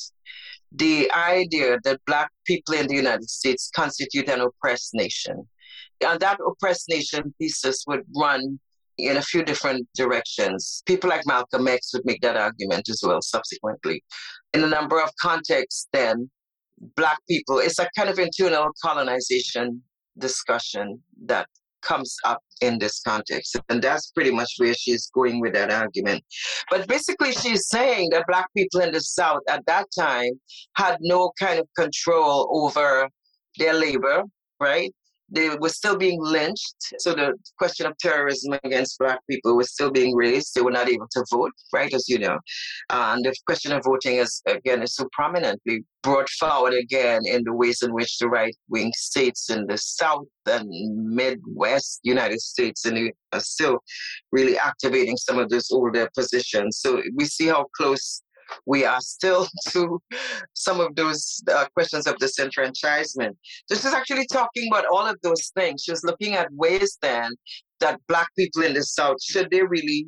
the 0.71 1.11
idea 1.11 1.79
that 1.83 1.99
Black 2.05 2.29
people 2.45 2.75
in 2.75 2.87
the 2.87 2.95
United 2.95 3.29
States 3.29 3.71
constitute 3.75 4.29
an 4.29 4.41
oppressed 4.41 4.93
nation. 4.93 5.47
And 6.01 6.19
that 6.21 6.39
oppressed 6.45 6.87
nation 6.89 7.33
thesis 7.39 7.83
would 7.87 8.03
run 8.15 8.59
in 9.07 9.17
a 9.17 9.21
few 9.21 9.43
different 9.43 9.87
directions. 9.95 10.83
People 10.85 11.09
like 11.09 11.25
Malcolm 11.25 11.67
X 11.67 11.93
would 11.93 12.05
make 12.05 12.21
that 12.21 12.37
argument 12.37 12.89
as 12.89 13.01
well 13.03 13.21
subsequently. 13.21 14.03
In 14.53 14.63
a 14.63 14.67
number 14.67 15.01
of 15.01 15.09
contexts, 15.21 15.87
then, 15.93 16.29
Black 16.95 17.17
people, 17.27 17.59
it's 17.59 17.79
a 17.79 17.89
kind 17.97 18.09
of 18.09 18.19
internal 18.19 18.69
colonization 18.81 19.81
discussion 20.17 21.01
that 21.25 21.47
comes 21.81 22.15
up 22.25 22.41
in 22.61 22.79
this 22.79 23.01
context. 23.01 23.57
And 23.69 23.81
that's 23.81 24.11
pretty 24.11 24.31
much 24.31 24.51
where 24.57 24.73
she's 24.73 25.09
going 25.13 25.39
with 25.39 25.53
that 25.53 25.71
argument. 25.71 26.23
But 26.69 26.87
basically, 26.87 27.31
she's 27.31 27.67
saying 27.67 28.09
that 28.11 28.25
Black 28.27 28.47
people 28.55 28.81
in 28.81 28.91
the 28.91 29.01
South 29.01 29.41
at 29.47 29.65
that 29.65 29.87
time 29.97 30.31
had 30.75 30.97
no 31.01 31.31
kind 31.39 31.59
of 31.59 31.67
control 31.77 32.49
over 32.51 33.09
their 33.57 33.73
labor, 33.73 34.23
right? 34.59 34.93
They 35.31 35.49
were 35.49 35.69
still 35.69 35.95
being 35.95 36.19
lynched. 36.21 36.75
So 36.99 37.13
the 37.13 37.33
question 37.57 37.85
of 37.85 37.97
terrorism 37.97 38.57
against 38.63 38.97
black 38.99 39.19
people 39.29 39.55
was 39.55 39.71
still 39.71 39.91
being 39.91 40.15
raised. 40.15 40.53
They 40.55 40.61
were 40.61 40.71
not 40.71 40.89
able 40.89 41.07
to 41.11 41.25
vote, 41.31 41.51
right, 41.73 41.93
as 41.93 42.07
you 42.09 42.19
know. 42.19 42.37
And 42.89 43.23
the 43.23 43.35
question 43.45 43.71
of 43.71 43.83
voting 43.83 44.17
is 44.17 44.41
again 44.47 44.81
is 44.81 44.95
so 44.95 45.07
prominently 45.11 45.83
brought 46.01 46.29
forward 46.29 46.73
again 46.73 47.21
in 47.25 47.43
the 47.43 47.53
ways 47.53 47.81
in 47.81 47.93
which 47.93 48.17
the 48.19 48.29
right 48.29 48.55
wing 48.69 48.91
states 48.95 49.49
in 49.49 49.67
the 49.67 49.77
South 49.77 50.25
and 50.45 50.69
Midwest 51.13 51.99
United 52.03 52.39
States 52.39 52.85
and 52.85 53.11
are 53.33 53.39
still 53.39 53.79
really 54.31 54.57
activating 54.57 55.17
some 55.17 55.37
of 55.37 55.49
those 55.49 55.69
older 55.71 56.09
positions. 56.15 56.79
So 56.79 57.01
we 57.15 57.25
see 57.25 57.47
how 57.47 57.65
close 57.75 58.23
we 58.65 58.85
are 58.85 59.01
still 59.01 59.47
to 59.69 60.01
some 60.53 60.79
of 60.79 60.95
those 60.95 61.41
uh, 61.51 61.65
questions 61.73 62.07
of 62.07 62.15
disenfranchisement. 62.15 63.35
So 63.67 63.75
she's 63.75 63.85
actually 63.85 64.27
talking 64.27 64.69
about 64.71 64.85
all 64.85 65.05
of 65.05 65.17
those 65.23 65.51
things. 65.55 65.83
She's 65.83 66.03
looking 66.03 66.35
at 66.35 66.51
ways 66.53 66.97
then 67.01 67.31
that 67.79 67.99
Black 68.07 68.27
people 68.37 68.63
in 68.63 68.73
the 68.73 68.83
South, 68.83 69.21
should 69.21 69.49
they 69.51 69.61
really 69.61 70.07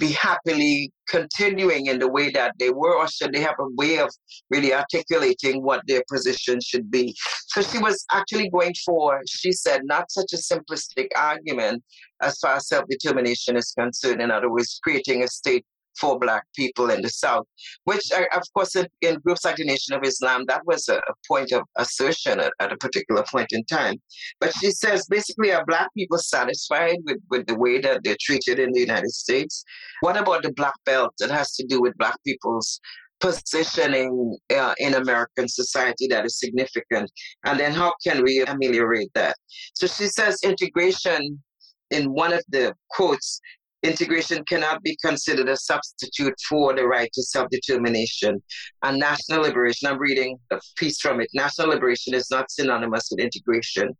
be 0.00 0.12
happily 0.12 0.92
continuing 1.08 1.86
in 1.86 1.98
the 1.98 2.08
way 2.08 2.30
that 2.30 2.52
they 2.58 2.70
were, 2.70 2.96
or 2.96 3.08
should 3.08 3.32
they 3.32 3.40
have 3.40 3.54
a 3.58 3.68
way 3.76 3.98
of 3.98 4.10
really 4.50 4.72
articulating 4.72 5.62
what 5.62 5.82
their 5.86 6.02
position 6.10 6.60
should 6.60 6.90
be? 6.90 7.14
So 7.46 7.62
she 7.62 7.78
was 7.78 8.04
actually 8.12 8.48
going 8.50 8.74
for, 8.84 9.20
she 9.28 9.52
said, 9.52 9.82
not 9.84 10.10
such 10.10 10.32
a 10.32 10.36
simplistic 10.36 11.08
argument 11.16 11.82
as 12.22 12.38
far 12.38 12.56
as 12.56 12.68
self 12.68 12.84
determination 12.88 13.56
is 13.56 13.72
concerned. 13.78 14.20
In 14.20 14.30
other 14.30 14.50
words, 14.50 14.80
creating 14.82 15.22
a 15.22 15.28
state 15.28 15.64
for 15.98 16.18
black 16.18 16.44
people 16.54 16.90
in 16.90 17.02
the 17.02 17.08
South, 17.08 17.46
which 17.84 18.10
of 18.12 18.42
course 18.54 18.76
in, 18.76 18.86
in 19.00 19.16
groups 19.20 19.44
like 19.44 19.56
the 19.56 19.64
Nation 19.64 19.94
of 19.94 20.04
Islam, 20.04 20.44
that 20.48 20.62
was 20.66 20.88
a, 20.88 20.96
a 20.96 21.14
point 21.26 21.52
of 21.52 21.62
assertion 21.76 22.40
at, 22.40 22.52
at, 22.60 22.72
a 22.72 22.76
particular 22.76 23.24
point 23.30 23.48
in 23.52 23.64
time. 23.64 23.96
But 24.40 24.54
she 24.56 24.70
says 24.70 25.06
basically 25.08 25.52
are 25.52 25.64
black 25.64 25.88
people 25.96 26.18
satisfied 26.18 26.96
with, 27.04 27.18
with 27.30 27.46
the 27.46 27.56
way 27.56 27.80
that 27.80 28.02
they're 28.04 28.16
treated 28.20 28.58
in 28.58 28.72
the 28.72 28.80
United 28.80 29.10
States? 29.10 29.64
What 30.00 30.16
about 30.16 30.42
the 30.42 30.52
black 30.52 30.74
belt 30.84 31.14
that 31.18 31.30
has 31.30 31.54
to 31.56 31.66
do 31.66 31.80
with 31.80 31.96
black 31.98 32.16
people's 32.24 32.80
positioning 33.20 34.36
uh, 34.54 34.74
in 34.78 34.94
American 34.94 35.48
society 35.48 36.06
that 36.08 36.24
is 36.26 36.38
significant? 36.38 37.10
And 37.44 37.58
then 37.58 37.72
how 37.72 37.94
can 38.04 38.22
we 38.22 38.42
ameliorate 38.42 39.10
that? 39.14 39.36
So 39.74 39.86
she 39.86 40.06
says 40.06 40.40
integration 40.42 41.42
in 41.90 42.12
one 42.12 42.32
of 42.32 42.42
the 42.48 42.74
quotes 42.90 43.40
Integration 43.82 44.44
cannot 44.44 44.82
be 44.82 44.96
considered 45.04 45.48
a 45.48 45.56
substitute 45.56 46.34
for 46.48 46.74
the 46.74 46.86
right 46.86 47.10
to 47.12 47.22
self 47.22 47.48
determination. 47.50 48.42
And 48.82 48.98
national 48.98 49.42
liberation, 49.42 49.88
I'm 49.88 49.98
reading 49.98 50.38
a 50.52 50.60
piece 50.76 51.00
from 51.00 51.20
it. 51.20 51.28
National 51.34 51.68
liberation 51.68 52.14
is 52.14 52.30
not 52.30 52.50
synonymous 52.50 53.08
with 53.10 53.20
integration. 53.20 53.96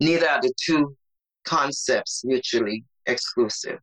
Neither 0.00 0.28
are 0.28 0.40
the 0.40 0.52
two 0.64 0.96
concepts 1.44 2.22
mutually 2.24 2.84
exclusive. 3.06 3.78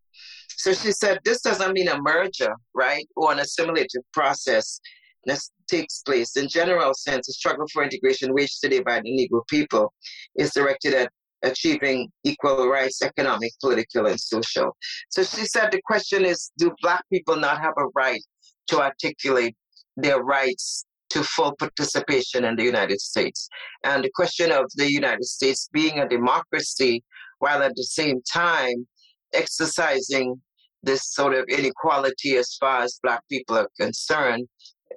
So 0.58 0.74
she 0.74 0.92
said, 0.92 1.20
this 1.24 1.42
doesn't 1.42 1.74
mean 1.74 1.88
a 1.88 2.02
merger, 2.02 2.54
right, 2.74 3.08
or 3.16 3.32
an 3.32 3.40
assimilative 3.40 4.04
process 4.14 4.80
that 5.26 5.40
takes 5.68 6.00
place. 6.00 6.36
In 6.36 6.48
general 6.48 6.94
sense, 6.94 7.28
the 7.28 7.34
struggle 7.34 7.66
for 7.72 7.84
integration 7.84 8.34
waged 8.34 8.60
today 8.62 8.82
by 8.82 9.02
the 9.02 9.10
Negro 9.10 9.42
people 9.48 9.94
is 10.36 10.52
directed 10.52 10.94
at 10.94 11.12
achieving 11.44 12.10
equal 12.24 12.68
rights, 12.68 13.02
economic, 13.02 13.52
political, 13.62 14.08
and 14.08 14.20
social. 14.20 14.76
So 15.10 15.24
she 15.24 15.46
said 15.46 15.72
the 15.72 15.82
question 15.82 16.26
is 16.26 16.52
do 16.58 16.72
Black 16.82 17.04
people 17.12 17.36
not 17.36 17.60
have 17.60 17.74
a 17.78 17.88
right 17.96 18.22
to 18.68 18.82
articulate 18.82 19.56
their 19.98 20.24
rights 20.24 20.86
to 21.10 21.24
full 21.24 21.56
participation 21.58 22.46
in 22.46 22.56
the 22.56 22.64
United 22.64 23.00
States? 23.00 23.48
And 23.84 24.04
the 24.04 24.12
question 24.16 24.52
of 24.52 24.66
the 24.76 24.92
United 24.92 25.26
States 25.26 25.70
being 25.72 26.00
a 26.00 26.08
democracy 26.08 27.04
while 27.40 27.62
at 27.62 27.76
the 27.76 27.84
same 27.84 28.22
time 28.32 28.88
exercising 29.34 30.42
this 30.82 31.14
sort 31.14 31.34
of 31.34 31.46
inequality 31.50 32.36
as 32.38 32.56
far 32.60 32.84
as 32.84 33.00
Black 33.04 33.22
people 33.30 33.58
are 33.58 33.70
concerned 33.80 34.48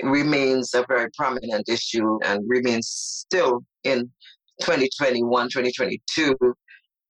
remains 0.03 0.75
a 0.75 0.85
very 0.89 1.09
prominent 1.17 1.69
issue 1.69 2.19
and 2.25 2.45
remains 2.49 2.89
still 2.89 3.65
in 3.85 4.11
2021, 4.61 5.47
2022, 5.47 6.37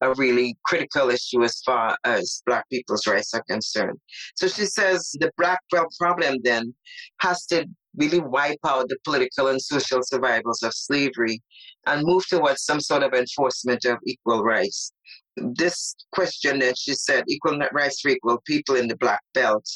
a 0.02 0.14
really 0.14 0.56
critical 0.64 1.10
issue 1.10 1.42
as 1.42 1.60
far 1.64 1.96
as 2.04 2.42
Black 2.46 2.68
people's 2.70 3.06
rights 3.06 3.32
are 3.34 3.44
concerned. 3.48 3.98
So 4.34 4.46
she 4.48 4.66
says 4.66 5.10
the 5.20 5.30
Black 5.38 5.60
belt 5.70 5.94
problem 5.98 6.36
then 6.42 6.74
has 7.20 7.46
to 7.46 7.66
really 7.96 8.20
wipe 8.20 8.58
out 8.66 8.88
the 8.88 8.98
political 9.04 9.48
and 9.48 9.60
social 9.60 10.00
survivals 10.02 10.62
of 10.62 10.74
slavery 10.74 11.42
and 11.86 12.04
move 12.04 12.26
towards 12.28 12.64
some 12.64 12.80
sort 12.80 13.02
of 13.02 13.14
enforcement 13.14 13.84
of 13.86 13.98
equal 14.06 14.42
rights. 14.42 14.92
This 15.36 15.94
question 16.12 16.58
that 16.58 16.76
she 16.78 16.94
said, 16.94 17.24
equal 17.28 17.58
rights 17.72 18.00
for 18.00 18.10
equal 18.10 18.40
people 18.46 18.76
in 18.76 18.88
the 18.88 18.96
Black 18.96 19.20
belt, 19.32 19.66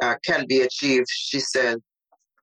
uh, 0.00 0.14
can 0.24 0.46
be 0.48 0.60
achieved, 0.60 1.08
she 1.10 1.40
said, 1.40 1.78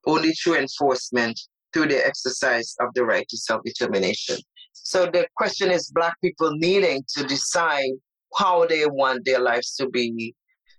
only 0.05 0.31
through 0.33 0.57
enforcement 0.57 1.39
through 1.73 1.87
the 1.87 2.05
exercise 2.05 2.75
of 2.79 2.89
the 2.95 3.05
right 3.05 3.25
to 3.29 3.37
self 3.37 3.61
determination. 3.63 4.37
So 4.85 5.07
the 5.07 5.27
question 5.35 5.71
is 5.71 5.89
Black 5.89 6.13
people 6.21 6.51
needing 6.51 7.03
to 7.17 7.23
decide 7.23 7.89
how 8.37 8.67
they 8.67 8.85
want 8.85 9.25
their 9.25 9.39
lives 9.39 9.75
to 9.77 9.89
be 9.89 10.35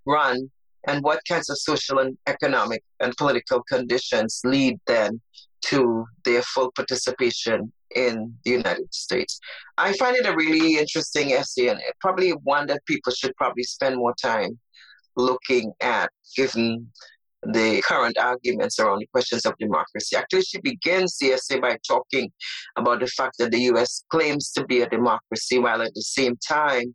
run 0.07 0.49
and 0.87 1.03
what 1.03 1.19
kinds 1.29 1.51
of 1.51 1.59
social 1.59 1.99
and 1.99 2.16
economic 2.29 2.85
and 3.01 3.16
political 3.16 3.64
conditions 3.64 4.40
lead 4.45 4.79
then 4.87 5.21
to 5.62 6.05
their 6.25 6.42
full 6.42 6.71
participation 6.77 7.73
in 7.97 8.33
the 8.45 8.53
United 8.53 8.95
States. 8.95 9.40
I 9.77 9.92
find 9.95 10.14
it 10.16 10.25
a 10.25 10.37
really 10.37 10.79
interesting 10.79 11.33
essay 11.33 11.66
and 11.66 11.81
probably 12.01 12.31
one 12.31 12.69
that 12.69 12.87
people 12.87 13.12
should 13.12 13.35
probably 13.35 13.64
spend 13.64 13.97
more 13.97 14.14
time 14.23 14.57
looking 15.16 15.73
at, 15.81 16.11
given 16.37 16.92
the 17.52 17.82
current 17.87 18.18
arguments 18.18 18.78
around 18.78 19.00
the 19.00 19.06
questions 19.06 19.44
of 19.46 19.54
democracy. 19.59 20.16
Actually, 20.16 20.42
she 20.42 20.61
begins 20.61 21.16
the 21.18 21.32
essay 21.32 21.61
by 21.61 21.76
talking 21.87 22.30
about 22.76 23.00
the 23.00 23.06
fact 23.06 23.37
that 23.38 23.50
the 23.50 23.61
US 23.72 24.04
claims 24.11 24.50
to 24.52 24.64
be 24.64 24.80
a 24.80 24.88
democracy 24.88 25.59
while 25.59 25.82
at 25.82 25.94
the 25.94 26.02
same 26.02 26.37
time 26.46 26.94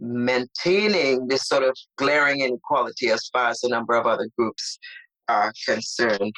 maintaining 0.00 1.26
this 1.28 1.46
sort 1.46 1.62
of 1.62 1.76
glaring 1.96 2.40
inequality 2.40 3.10
as 3.10 3.28
far 3.32 3.48
as 3.48 3.62
a 3.62 3.68
number 3.68 3.94
of 3.94 4.06
other 4.06 4.28
groups 4.36 4.78
are 5.28 5.52
concerned. 5.66 6.32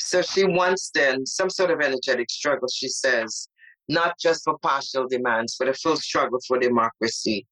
So 0.00 0.22
she 0.22 0.44
wants 0.44 0.90
then 0.94 1.24
some 1.24 1.50
sort 1.50 1.70
of 1.70 1.80
energetic 1.80 2.30
struggle, 2.30 2.68
she 2.68 2.88
says, 2.88 3.48
not 3.88 4.18
just 4.20 4.44
for 4.44 4.58
partial 4.58 5.06
demands, 5.08 5.56
but 5.58 5.68
a 5.68 5.74
full 5.74 5.96
struggle 5.96 6.38
for 6.46 6.58
democracy. 6.58 7.46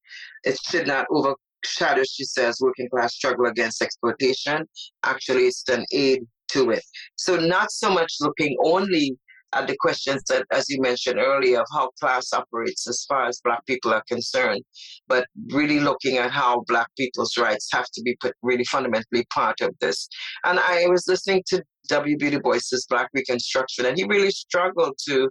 It 0.44 0.59
should 0.68 0.87
not 0.87 1.07
over 1.11 1.35
shadow, 1.66 2.02
she 2.09 2.24
says, 2.24 2.59
working 2.61 2.88
class 2.88 3.14
struggle 3.14 3.46
against 3.46 3.83
exploitation. 3.83 4.66
Actually, 5.05 5.46
it's 5.46 5.68
an 5.68 5.85
aid 5.92 6.22
to 6.52 6.70
it. 6.70 6.83
So, 7.16 7.37
not 7.37 7.70
so 7.70 7.90
much 7.90 8.14
looking 8.20 8.57
only 8.64 9.16
at 9.52 9.66
the 9.66 9.76
questions 9.81 10.22
that, 10.29 10.44
as 10.52 10.68
you 10.68 10.81
mentioned 10.81 11.18
earlier, 11.18 11.61
of 11.61 11.66
how 11.72 11.88
class 12.00 12.33
operates 12.33 12.88
as 12.88 13.05
far 13.09 13.26
as 13.26 13.40
Black 13.42 13.64
people 13.66 13.92
are 13.92 14.02
concerned, 14.09 14.62
but 15.09 15.26
really 15.50 15.81
looking 15.81 16.18
at 16.18 16.31
how 16.31 16.62
Black 16.66 16.88
people's 16.96 17.37
rights 17.38 17.68
have 17.72 17.87
to 17.94 18.02
be 18.02 18.16
put 18.20 18.35
really 18.42 18.64
fundamentally 18.64 19.24
part 19.33 19.61
of 19.61 19.74
this. 19.81 20.09
And 20.44 20.59
I 20.59 20.87
was 20.88 21.07
listening 21.09 21.42
to 21.48 21.62
W.B. 21.88 22.31
Du 22.31 22.40
Bois's 22.40 22.87
Black 22.90 23.09
Reconstruction, 23.14 23.87
and 23.87 23.96
he 23.96 24.05
really 24.05 24.31
struggled 24.31 24.96
to 25.09 25.31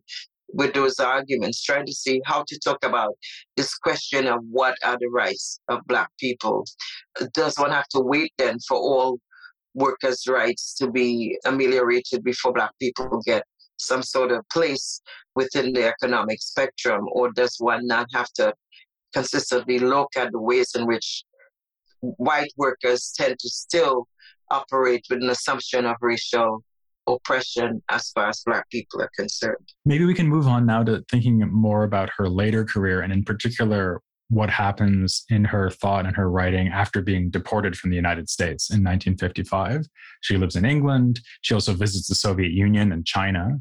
with 0.54 0.74
those 0.74 1.00
arguments, 1.00 1.64
trying 1.64 1.86
to 1.86 1.94
see 1.94 2.22
how 2.26 2.44
to 2.48 2.60
talk 2.60 2.84
about 2.84 3.14
this 3.58 3.76
question 3.78 4.28
of 4.28 4.40
what 4.50 4.78
are 4.84 4.98
the 5.00 5.08
rights 5.08 5.60
of 5.68 5.80
Black 5.88 6.10
people. 6.20 6.66
Does 7.34 7.58
one 7.58 7.72
have 7.72 7.88
to 7.90 8.00
wait 8.00 8.34
then 8.38 8.58
for 8.68 8.78
all 8.78 9.20
workers' 9.74 10.28
rights 10.28 10.74
to 10.76 10.90
be 10.90 11.38
ameliorated 11.46 12.24
before 12.24 12.54
Black 12.54 12.72
people 12.80 13.22
get 13.26 13.44
some 13.78 14.02
sort 14.02 14.32
of 14.32 14.48
place 14.50 15.02
within 15.36 15.74
the 15.74 15.86
economic 15.86 16.42
spectrum, 16.42 17.06
or 17.12 17.32
does 17.32 17.56
one 17.60 17.86
not 17.86 18.08
have 18.14 18.32
to 18.34 18.54
consistently 19.14 19.80
look 19.80 20.10
at 20.16 20.32
the 20.32 20.40
ways 20.40 20.72
in 20.76 20.86
which 20.86 21.24
white 22.02 22.52
workers 22.58 23.14
tend 23.18 23.38
to 23.40 23.50
still 23.50 24.08
operate 24.52 25.06
with 25.10 25.22
an 25.22 25.30
assumption 25.30 25.86
of 25.86 25.96
racial 26.02 26.64
oppression 27.08 27.82
as 27.90 28.10
far 28.10 28.30
as 28.30 28.42
Black 28.46 28.70
people 28.70 29.02
are 29.02 29.12
concerned. 29.16 29.74
Maybe 29.86 30.06
we 30.06 30.14
can 30.14 30.28
move 30.28 30.48
on 30.48 30.66
now 30.66 30.84
to 30.84 31.04
thinking 31.12 31.40
more 31.52 31.84
about 31.84 32.10
her 32.18 32.28
later 32.28 32.66
career 32.66 33.02
and, 33.02 33.14
in 33.14 33.24
particular, 33.24 34.02
what 34.30 34.50
happens 34.50 35.24
in 35.30 35.46
her 35.46 35.70
thought 35.70 36.06
and 36.06 36.16
her 36.16 36.30
writing 36.30 36.68
after 36.70 37.02
being 37.02 37.30
deported 37.30 37.78
from 37.78 37.92
the 37.92 37.96
United 37.96 38.28
States 38.30 38.72
in 38.72 38.84
1955. 38.84 39.86
She 40.22 40.38
lives 40.38 40.56
in 40.56 40.66
England. 40.66 41.20
She 41.42 41.54
also 41.54 41.74
visits 41.74 42.08
the 42.08 42.16
Soviet 42.16 42.52
Union 42.52 42.92
and 42.92 43.06
China. 43.06 43.60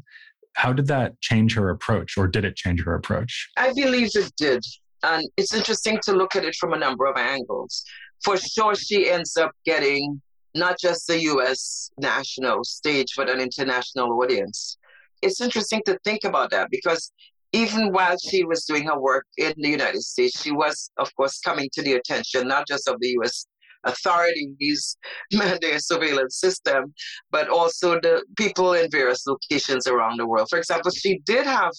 How 0.55 0.73
did 0.73 0.87
that 0.87 1.19
change 1.21 1.53
her 1.55 1.69
approach, 1.69 2.17
or 2.17 2.27
did 2.27 2.45
it 2.45 2.55
change 2.55 2.83
her 2.83 2.95
approach? 2.95 3.49
I 3.57 3.73
believe 3.73 4.09
it 4.15 4.31
did. 4.37 4.63
And 5.03 5.27
it's 5.37 5.53
interesting 5.53 5.99
to 6.05 6.13
look 6.13 6.35
at 6.35 6.45
it 6.45 6.55
from 6.55 6.73
a 6.73 6.79
number 6.79 7.05
of 7.05 7.17
angles. 7.17 7.83
For 8.23 8.37
sure, 8.37 8.73
she 8.73 9.11
ends 9.11 9.37
up 9.37 9.51
getting 9.65 10.21
not 10.55 10.79
just 10.79 11.07
the 11.07 11.19
US 11.33 11.91
national 11.99 12.63
stage, 12.63 13.13
but 13.15 13.29
an 13.29 13.39
international 13.39 14.11
audience. 14.21 14.77
It's 15.21 15.41
interesting 15.41 15.81
to 15.85 15.97
think 16.03 16.23
about 16.23 16.51
that 16.51 16.69
because 16.71 17.11
even 17.51 17.91
while 17.91 18.17
she 18.17 18.43
was 18.43 18.65
doing 18.65 18.85
her 18.85 18.99
work 18.99 19.25
in 19.37 19.53
the 19.57 19.69
United 19.69 20.01
States, 20.01 20.41
she 20.41 20.51
was, 20.51 20.91
of 20.97 21.13
course, 21.15 21.39
coming 21.39 21.69
to 21.73 21.81
the 21.81 21.93
attention 21.93 22.47
not 22.47 22.67
just 22.67 22.87
of 22.87 22.99
the 22.99 23.15
US 23.21 23.45
authorities 23.85 24.97
their 25.61 25.79
surveillance 25.79 26.39
system, 26.39 26.93
but 27.31 27.47
also 27.49 27.99
the 28.01 28.25
people 28.35 28.73
in 28.73 28.89
various 28.89 29.25
locations 29.27 29.87
around 29.87 30.19
the 30.19 30.27
world. 30.27 30.49
For 30.49 30.57
example, 30.57 30.91
she 30.91 31.19
did 31.19 31.45
have 31.45 31.71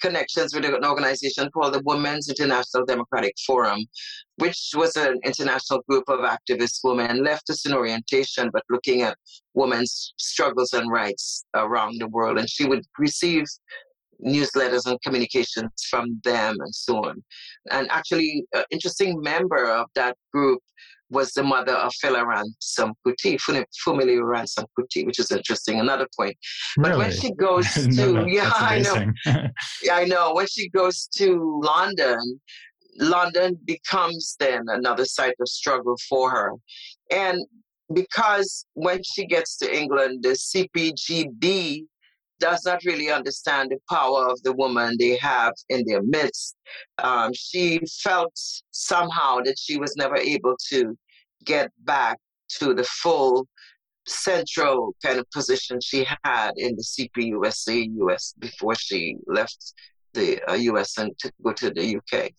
connections 0.00 0.54
with 0.54 0.64
an 0.64 0.84
organization 0.84 1.50
called 1.50 1.74
the 1.74 1.82
Women's 1.84 2.28
International 2.28 2.84
Democratic 2.84 3.34
Forum, 3.46 3.84
which 4.36 4.70
was 4.74 4.96
an 4.96 5.18
international 5.24 5.80
group 5.88 6.04
of 6.08 6.20
activist 6.20 6.80
women, 6.84 7.22
left 7.24 7.40
leftist 7.48 7.66
in 7.66 7.74
orientation, 7.74 8.50
but 8.52 8.62
looking 8.70 9.02
at 9.02 9.16
women's 9.54 10.14
struggles 10.16 10.72
and 10.72 10.90
rights 10.90 11.44
around 11.54 12.00
the 12.00 12.08
world. 12.08 12.38
And 12.38 12.48
she 12.48 12.66
would 12.66 12.84
receive 12.98 13.44
newsletters 14.24 14.86
and 14.86 15.00
communications 15.02 15.70
from 15.88 16.20
them 16.24 16.56
and 16.58 16.74
so 16.74 17.04
on. 17.04 17.22
And 17.70 17.90
actually, 17.90 18.44
an 18.54 18.64
interesting 18.70 19.20
member 19.20 19.70
of 19.70 19.86
that 19.94 20.16
group 20.32 20.60
was 21.10 21.32
the 21.32 21.42
mother 21.42 21.72
of 21.72 21.92
Fela 22.02 22.24
Ransome 22.24 22.94
Kuti, 23.06 23.38
Funmilayo 23.86 24.22
Ransome 24.22 24.66
Kuti, 24.78 25.04
which 25.04 25.18
is 25.18 25.30
interesting. 25.30 25.80
Another 25.80 26.06
point. 26.16 26.36
Really? 26.76 26.90
But 26.90 26.98
when 26.98 27.12
she 27.12 27.32
goes 27.32 27.72
to, 27.74 28.12
no, 28.12 28.24
yeah, 28.26 28.50
I 28.54 28.78
know. 28.80 29.12
yeah, 29.82 29.94
I 29.94 30.04
know. 30.04 30.34
When 30.34 30.46
she 30.46 30.68
goes 30.70 31.08
to 31.16 31.60
London, 31.62 32.40
London 32.98 33.58
becomes 33.64 34.36
then 34.38 34.64
another 34.68 35.04
site 35.04 35.34
of 35.40 35.48
struggle 35.48 35.96
for 36.08 36.30
her. 36.30 36.52
And 37.10 37.38
because 37.92 38.64
when 38.74 39.02
she 39.02 39.26
gets 39.26 39.56
to 39.58 39.76
England, 39.76 40.22
the 40.22 40.30
CPGB 40.30 41.86
does 42.40 42.64
not 42.64 42.84
really 42.84 43.10
understand 43.10 43.70
the 43.70 43.78
power 43.88 44.28
of 44.28 44.42
the 44.42 44.52
woman 44.52 44.96
they 44.98 45.16
have 45.16 45.52
in 45.68 45.84
their 45.86 46.02
midst. 46.02 46.56
Um, 46.98 47.32
she 47.34 47.80
felt 48.02 48.32
somehow 48.70 49.40
that 49.44 49.58
she 49.58 49.78
was 49.78 49.94
never 49.96 50.16
able 50.16 50.56
to 50.70 50.96
get 51.44 51.70
back 51.84 52.18
to 52.58 52.74
the 52.74 52.84
full 52.84 53.46
central 54.06 54.94
kind 55.04 55.18
of 55.18 55.30
position 55.30 55.78
she 55.80 56.06
had 56.24 56.52
in 56.56 56.74
the 56.76 56.82
CPUSA 56.82 57.90
US 58.00 58.34
before 58.38 58.74
she 58.74 59.16
left 59.26 59.74
the 60.14 60.42
uh, 60.50 60.54
US 60.54 60.98
and 60.98 61.16
to 61.18 61.30
go 61.42 61.52
to 61.52 61.70
the 61.70 61.96
UK. 61.96 62.32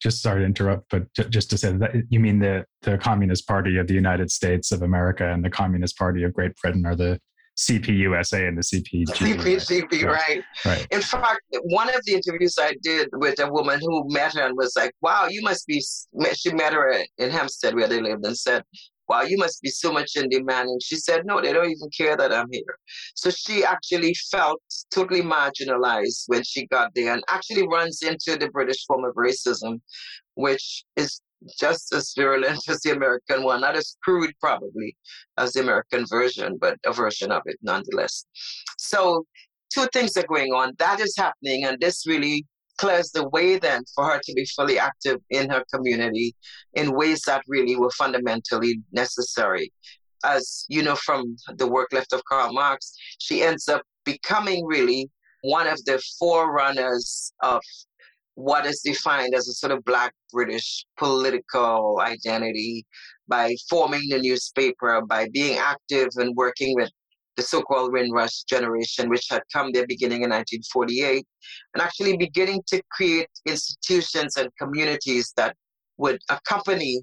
Just 0.00 0.22
sorry 0.22 0.40
to 0.40 0.46
interrupt, 0.46 0.90
but 0.90 1.12
j- 1.14 1.28
just 1.28 1.50
to 1.50 1.58
say 1.58 1.72
that 1.72 1.92
you 2.08 2.20
mean 2.20 2.38
the 2.40 2.64
the 2.82 2.98
Communist 2.98 3.46
Party 3.46 3.78
of 3.78 3.86
the 3.86 3.94
United 3.94 4.30
States 4.30 4.72
of 4.72 4.82
America 4.82 5.28
and 5.28 5.44
the 5.44 5.50
Communist 5.50 5.96
Party 5.96 6.24
of 6.24 6.34
Great 6.34 6.56
Britain 6.56 6.84
are 6.84 6.96
the 6.96 7.20
CPUSA 7.56 8.48
and 8.48 8.58
the 8.58 8.62
CPG. 8.62 9.06
CPGB, 9.08 10.04
right. 10.04 10.42
right. 10.64 10.86
In 10.90 11.00
fact, 11.00 11.40
one 11.64 11.88
of 11.88 12.00
the 12.04 12.14
interviews 12.14 12.56
I 12.58 12.74
did 12.82 13.08
with 13.12 13.40
a 13.40 13.50
woman 13.50 13.80
who 13.80 14.04
met 14.12 14.34
her 14.34 14.46
and 14.46 14.56
was 14.56 14.74
like, 14.76 14.92
wow, 15.00 15.26
you 15.28 15.42
must 15.42 15.66
be, 15.66 15.82
she 16.34 16.52
met 16.52 16.72
her 16.72 16.94
in 17.18 17.30
Hampstead 17.30 17.74
where 17.74 17.88
they 17.88 18.00
lived 18.00 18.24
and 18.24 18.36
said, 18.36 18.64
wow, 19.08 19.22
you 19.22 19.36
must 19.36 19.60
be 19.62 19.68
so 19.68 19.92
much 19.92 20.16
in 20.16 20.28
demand. 20.28 20.68
And 20.68 20.82
she 20.82 20.96
said, 20.96 21.26
no, 21.26 21.40
they 21.40 21.52
don't 21.52 21.70
even 21.70 21.90
care 21.96 22.16
that 22.16 22.32
I'm 22.32 22.48
here. 22.50 22.78
So 23.14 23.30
she 23.30 23.64
actually 23.64 24.14
felt 24.30 24.60
totally 24.92 25.22
marginalized 25.22 26.24
when 26.26 26.42
she 26.42 26.66
got 26.66 26.94
there 26.94 27.12
and 27.12 27.22
actually 27.28 27.66
runs 27.68 28.02
into 28.02 28.38
the 28.38 28.48
British 28.50 28.84
form 28.86 29.04
of 29.04 29.14
racism, 29.14 29.80
which 30.34 30.84
is 30.96 31.20
just 31.58 31.92
as 31.92 32.12
virulent 32.16 32.60
as 32.68 32.80
the 32.80 32.92
American 32.92 33.42
one, 33.42 33.60
not 33.60 33.76
as 33.76 33.96
crude 34.02 34.32
probably 34.40 34.96
as 35.38 35.52
the 35.52 35.60
American 35.60 36.04
version, 36.08 36.58
but 36.60 36.78
a 36.86 36.92
version 36.92 37.30
of 37.30 37.42
it 37.46 37.56
nonetheless. 37.62 38.26
So 38.78 39.24
two 39.72 39.86
things 39.92 40.16
are 40.16 40.26
going 40.26 40.52
on. 40.52 40.72
That 40.78 41.00
is 41.00 41.14
happening, 41.16 41.64
and 41.64 41.80
this 41.80 42.06
really 42.06 42.46
clears 42.76 43.10
the 43.12 43.28
way 43.28 43.56
then 43.56 43.82
for 43.94 44.04
her 44.04 44.20
to 44.24 44.32
be 44.34 44.44
fully 44.46 44.78
active 44.78 45.20
in 45.30 45.48
her 45.48 45.64
community 45.72 46.34
in 46.74 46.96
ways 46.96 47.22
that 47.22 47.42
really 47.46 47.76
were 47.76 47.90
fundamentally 47.90 48.80
necessary. 48.92 49.72
As 50.24 50.64
you 50.68 50.82
know 50.82 50.96
from 50.96 51.36
the 51.56 51.68
work 51.68 51.92
left 51.92 52.12
of 52.12 52.24
Karl 52.24 52.52
Marx, 52.52 52.96
she 53.18 53.42
ends 53.42 53.68
up 53.68 53.82
becoming 54.04 54.64
really 54.66 55.10
one 55.42 55.66
of 55.66 55.84
the 55.84 56.02
forerunners 56.18 57.32
of 57.42 57.60
what 58.34 58.66
is 58.66 58.80
defined 58.84 59.34
as 59.34 59.48
a 59.48 59.52
sort 59.52 59.72
of 59.72 59.84
black 59.84 60.12
British 60.32 60.84
political 60.98 62.00
identity 62.00 62.84
by 63.28 63.54
forming 63.70 64.08
the 64.08 64.18
newspaper, 64.18 65.00
by 65.02 65.28
being 65.32 65.58
active 65.58 66.08
and 66.16 66.34
working 66.36 66.74
with 66.74 66.90
the 67.36 67.42
so-called 67.42 67.92
Windrush 67.92 68.42
generation, 68.44 69.08
which 69.08 69.26
had 69.30 69.42
come 69.52 69.72
there 69.72 69.86
beginning 69.86 70.22
in 70.22 70.30
1948, 70.30 71.26
and 71.74 71.82
actually 71.82 72.16
beginning 72.16 72.62
to 72.68 72.82
create 72.92 73.28
institutions 73.46 74.36
and 74.36 74.48
communities 74.60 75.32
that 75.36 75.56
would 75.96 76.20
accompany 76.28 77.02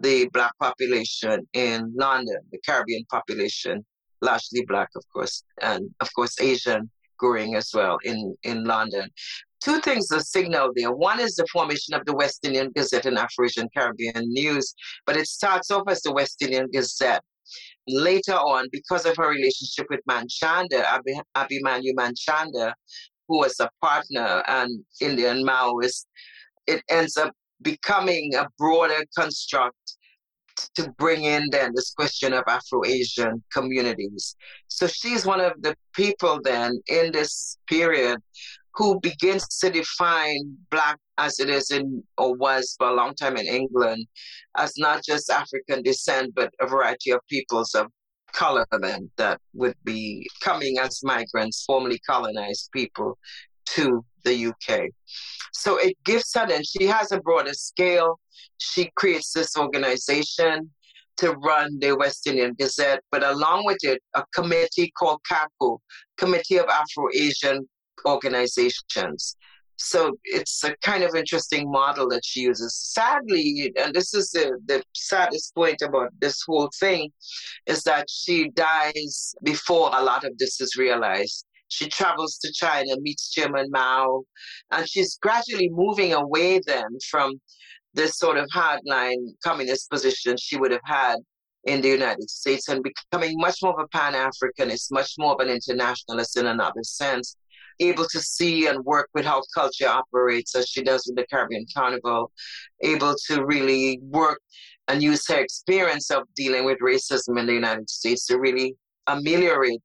the 0.00 0.28
black 0.32 0.52
population 0.60 1.46
in 1.52 1.92
London, 1.96 2.38
the 2.50 2.58
Caribbean 2.66 3.04
population, 3.10 3.84
largely 4.20 4.64
black, 4.66 4.88
of 4.96 5.02
course, 5.12 5.44
and 5.62 5.88
of 6.00 6.12
course 6.14 6.40
Asian 6.40 6.90
growing 7.18 7.54
as 7.56 7.70
well 7.74 7.98
in, 8.04 8.36
in 8.44 8.64
London 8.64 9.10
two 9.62 9.80
things 9.80 10.10
are 10.12 10.20
signaled 10.20 10.72
there. 10.76 10.92
One 10.92 11.20
is 11.20 11.34
the 11.34 11.46
formation 11.52 11.94
of 11.94 12.04
the 12.04 12.14
West 12.14 12.44
Indian 12.44 12.70
Gazette 12.74 13.06
and 13.06 13.18
Afro-Asian 13.18 13.68
Caribbean 13.76 14.28
News, 14.32 14.74
but 15.06 15.16
it 15.16 15.26
starts 15.26 15.70
off 15.70 15.84
as 15.88 16.02
the 16.02 16.12
West 16.12 16.40
Indian 16.42 16.68
Gazette. 16.72 17.22
Later 17.86 18.34
on, 18.34 18.68
because 18.70 19.06
of 19.06 19.16
her 19.16 19.30
relationship 19.30 19.86
with 19.88 20.00
Manchanda, 20.06 20.82
Abhi, 20.82 21.20
Abhimanyu 21.36 21.94
Manchanda, 21.94 22.74
who 23.26 23.38
was 23.38 23.58
a 23.60 23.70
partner 23.82 24.42
and 24.46 24.84
Indian 25.00 25.44
Maoist, 25.44 26.04
it 26.66 26.82
ends 26.90 27.16
up 27.16 27.32
becoming 27.62 28.34
a 28.34 28.46
broader 28.58 29.02
construct 29.16 29.96
to 30.74 30.90
bring 30.98 31.24
in 31.24 31.48
then 31.50 31.72
this 31.74 31.92
question 31.92 32.32
of 32.32 32.44
Afro-Asian 32.46 33.42
communities. 33.52 34.36
So 34.66 34.86
she's 34.86 35.24
one 35.24 35.40
of 35.40 35.52
the 35.60 35.74
people 35.94 36.40
then 36.42 36.80
in 36.88 37.12
this 37.12 37.58
period 37.68 38.18
who 38.74 39.00
begins 39.00 39.46
to 39.58 39.70
define 39.70 40.56
Black 40.70 40.98
as 41.18 41.40
it 41.40 41.50
is 41.50 41.70
in 41.70 42.02
or 42.16 42.34
was 42.36 42.74
for 42.78 42.88
a 42.88 42.94
long 42.94 43.14
time 43.14 43.36
in 43.36 43.46
England 43.46 44.06
as 44.56 44.72
not 44.78 45.04
just 45.04 45.30
African 45.30 45.82
descent, 45.82 46.34
but 46.34 46.52
a 46.60 46.66
variety 46.66 47.10
of 47.10 47.20
peoples 47.28 47.74
of 47.74 47.86
color 48.32 48.66
then 48.80 49.10
that 49.16 49.40
would 49.54 49.76
be 49.84 50.28
coming 50.42 50.78
as 50.78 51.00
migrants, 51.02 51.64
formerly 51.66 51.98
colonized 52.06 52.70
people 52.72 53.18
to 53.66 54.04
the 54.24 54.46
UK. 54.46 54.82
So 55.52 55.76
it 55.78 55.96
gives 56.04 56.32
her 56.34 56.46
then, 56.46 56.62
she 56.62 56.86
has 56.86 57.12
a 57.12 57.20
broader 57.20 57.54
scale. 57.54 58.20
She 58.58 58.90
creates 58.96 59.32
this 59.32 59.56
organization 59.56 60.70
to 61.18 61.32
run 61.32 61.78
the 61.80 61.96
West 61.96 62.26
Indian 62.26 62.54
Gazette, 62.58 63.02
but 63.10 63.24
along 63.24 63.64
with 63.66 63.78
it, 63.82 64.00
a 64.14 64.22
committee 64.34 64.92
called 64.96 65.20
CACO, 65.28 65.80
Committee 66.16 66.58
of 66.58 66.66
Afro-Asian 66.66 67.68
organizations. 68.06 69.36
So 69.80 70.18
it's 70.24 70.64
a 70.64 70.74
kind 70.82 71.04
of 71.04 71.14
interesting 71.14 71.70
model 71.70 72.08
that 72.08 72.24
she 72.24 72.40
uses. 72.40 72.74
Sadly, 72.74 73.72
and 73.76 73.94
this 73.94 74.12
is 74.12 74.30
the, 74.30 74.58
the 74.66 74.82
saddest 74.92 75.54
point 75.54 75.82
about 75.82 76.10
this 76.20 76.42
whole 76.44 76.68
thing, 76.80 77.10
is 77.66 77.84
that 77.84 78.06
she 78.10 78.50
dies 78.50 79.34
before 79.44 79.90
a 79.94 80.02
lot 80.02 80.24
of 80.24 80.36
this 80.38 80.60
is 80.60 80.76
realized. 80.76 81.46
She 81.68 81.88
travels 81.88 82.38
to 82.38 82.52
China, 82.52 82.96
meets 83.00 83.30
Chairman 83.30 83.68
Mao, 83.70 84.22
and 84.72 84.88
she's 84.88 85.16
gradually 85.22 85.68
moving 85.70 86.12
away 86.12 86.60
then 86.66 86.98
from 87.08 87.40
this 87.94 88.18
sort 88.18 88.36
of 88.36 88.48
hardline 88.52 89.32
communist 89.44 89.90
position 89.90 90.36
she 90.38 90.56
would 90.56 90.72
have 90.72 90.80
had 90.84 91.16
in 91.64 91.82
the 91.82 91.88
United 91.88 92.28
States 92.28 92.68
and 92.68 92.82
becoming 92.82 93.34
much 93.38 93.58
more 93.62 93.78
of 93.78 93.84
a 93.84 93.96
Pan 93.96 94.14
Africanist, 94.14 94.90
much 94.90 95.12
more 95.18 95.34
of 95.34 95.40
an 95.40 95.52
internationalist 95.52 96.36
in 96.36 96.46
another 96.46 96.82
sense 96.82 97.36
able 97.80 98.06
to 98.10 98.20
see 98.20 98.66
and 98.66 98.84
work 98.84 99.08
with 99.14 99.24
how 99.24 99.42
culture 99.54 99.88
operates 99.88 100.54
as 100.54 100.68
she 100.68 100.82
does 100.82 101.04
with 101.06 101.16
the 101.16 101.26
Caribbean 101.26 101.66
Carnival, 101.74 102.30
able 102.82 103.14
to 103.26 103.44
really 103.44 103.98
work 104.02 104.40
and 104.88 105.02
use 105.02 105.26
her 105.28 105.38
experience 105.38 106.10
of 106.10 106.22
dealing 106.34 106.64
with 106.64 106.78
racism 106.80 107.38
in 107.38 107.46
the 107.46 107.52
United 107.52 107.88
States 107.88 108.26
to 108.26 108.38
really 108.38 108.74
ameliorate 109.06 109.82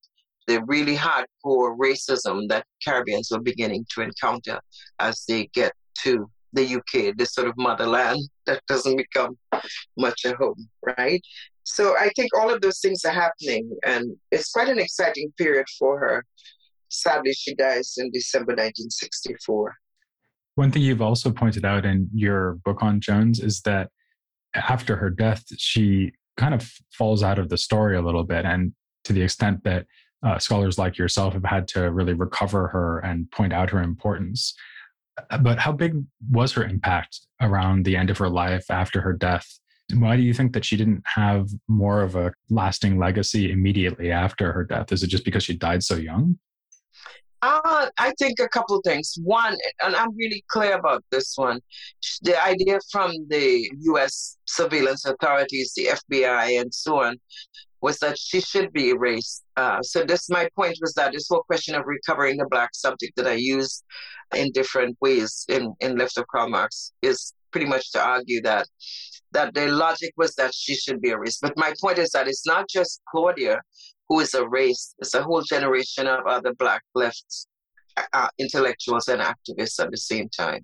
the 0.48 0.62
really 0.66 0.96
hardcore 0.96 1.78
racism 1.78 2.48
that 2.50 2.66
Caribbeans 2.84 3.30
were 3.32 3.40
beginning 3.40 3.86
to 3.90 4.02
encounter 4.02 4.60
as 5.00 5.24
they 5.28 5.50
get 5.54 5.74
to 6.00 6.30
the 6.54 6.76
UK, 6.76 7.16
this 7.18 7.34
sort 7.34 7.48
of 7.48 7.56
motherland 7.58 8.22
that 8.46 8.62
doesn't 8.68 8.96
become 8.96 9.38
much 9.98 10.26
a 10.26 10.36
home, 10.36 10.70
right? 10.98 11.22
So 11.64 11.96
I 11.98 12.10
think 12.16 12.30
all 12.38 12.54
of 12.54 12.62
those 12.62 12.80
things 12.80 13.04
are 13.06 13.12
happening, 13.12 13.76
and 13.86 14.16
it's 14.32 14.52
quite 14.52 14.70
an 14.70 14.80
exciting 14.80 15.34
period 15.38 15.66
for 15.80 16.00
her. 16.00 16.26
Sadly, 16.94 17.34
she 17.34 17.56
dies 17.56 17.96
in 17.98 18.12
December 18.12 18.52
1964. 18.52 19.76
One 20.56 20.72
thing 20.72 20.84
you've 20.84 21.02
also 21.02 21.32
pointed 21.32 21.66
out 21.66 21.86
in 21.86 22.08
your 22.14 22.60
book 22.64 22.84
on 22.84 23.02
Jones 23.02 23.40
is 23.40 23.62
that 23.62 23.90
after 24.54 24.96
her 24.96 25.10
death, 25.10 25.44
she 25.58 26.12
kind 26.38 26.54
of 26.54 26.72
falls 26.92 27.24
out 27.24 27.40
of 27.40 27.50
the 27.50 27.58
story 27.58 27.98
a 27.98 28.02
little 28.02 28.24
bit. 28.24 28.46
And 28.46 28.74
to 29.06 29.14
the 29.14 29.24
extent 29.24 29.64
that 29.64 29.88
uh, 30.24 30.38
scholars 30.38 30.78
like 30.78 30.98
yourself 30.98 31.34
have 31.34 31.44
had 31.44 31.68
to 31.70 31.92
really 31.92 32.14
recover 32.14 32.68
her 32.70 33.00
and 33.00 33.30
point 33.32 33.54
out 33.54 33.72
her 33.72 33.82
importance. 33.82 34.54
But 35.42 35.60
how 35.60 35.72
big 35.72 36.02
was 36.32 36.54
her 36.54 36.64
impact 36.64 37.22
around 37.42 37.86
the 37.86 37.98
end 37.98 38.10
of 38.10 38.18
her 38.20 38.30
life 38.30 38.66
after 38.70 39.02
her 39.02 39.14
death? 39.14 39.48
Why 39.94 40.16
do 40.16 40.24
you 40.24 40.34
think 40.34 40.54
that 40.54 40.64
she 40.64 40.78
didn't 40.78 41.04
have 41.06 41.50
more 41.68 42.02
of 42.02 42.16
a 42.16 42.32
lasting 42.50 42.98
legacy 42.98 43.52
immediately 43.52 44.12
after 44.12 44.54
her 44.54 44.64
death? 44.64 44.92
Is 44.92 45.04
it 45.04 45.08
just 45.08 45.26
because 45.26 45.44
she 45.44 45.58
died 45.58 45.84
so 45.84 45.96
young? 45.96 46.40
Uh, 47.44 47.88
I 47.98 48.14
think 48.20 48.40
a 48.40 48.48
couple 48.48 48.80
things. 48.86 49.18
One, 49.22 49.58
and 49.84 49.98
I'm 49.98 50.16
really 50.16 50.46
clear 50.48 50.78
about 50.78 51.04
this 51.12 51.34
one, 51.36 51.60
the 52.22 52.42
idea 52.42 52.80
from 52.90 53.12
the 53.28 53.70
U.S. 53.82 54.38
surveillance 54.46 55.04
authorities, 55.04 55.74
the 55.76 55.88
FBI, 55.88 56.62
and 56.62 56.74
so 56.74 57.04
on, 57.04 57.18
was 57.82 58.00
that 58.00 58.18
she 58.18 58.40
should 58.40 58.72
be 58.72 58.92
erased. 58.92 59.44
Uh, 59.58 59.82
so 59.82 60.06
this, 60.06 60.30
my 60.30 60.48
point 60.56 60.78
was 60.80 60.94
that 60.94 61.12
this 61.12 61.28
whole 61.30 61.44
question 61.44 61.76
of 61.76 61.84
recovering 61.86 62.38
the 62.38 62.48
black 62.50 62.70
subject 62.74 63.18
that 63.18 63.28
I 63.28 63.34
use 63.34 63.84
in 64.34 64.54
different 64.54 64.98
ways 65.02 65.46
in 65.50 65.74
in 65.82 65.98
Left 65.98 66.18
of 66.18 66.26
Karl 66.28 66.50
Marx 66.50 66.94
is 67.02 67.34
pretty 67.52 67.68
much 67.68 67.92
to 67.92 68.00
argue 68.02 68.42
that 68.44 68.68
that 69.34 69.54
the 69.54 69.68
logic 69.68 70.14
was 70.16 70.34
that 70.36 70.54
she 70.54 70.76
should 70.76 71.02
be 71.02 71.10
erased. 71.10 71.42
But 71.42 71.58
my 71.58 71.74
point 71.82 71.98
is 71.98 72.12
that 72.12 72.30
it's 72.30 72.46
not 72.46 72.70
just 72.70 73.02
Claudia 73.12 73.60
who 74.14 74.20
is 74.20 74.36
erased. 74.36 74.94
It's 75.00 75.16
a 75.16 75.24
whole 75.24 75.42
generation 75.42 76.06
of 76.06 76.28
other 76.28 76.54
Black 76.54 76.84
left 76.94 77.48
uh, 78.14 78.28
intellectuals 78.38 79.08
and 79.08 79.20
activists 79.22 79.80
at 79.84 79.90
the 79.90 79.98
same 79.98 80.30
time. 80.30 80.64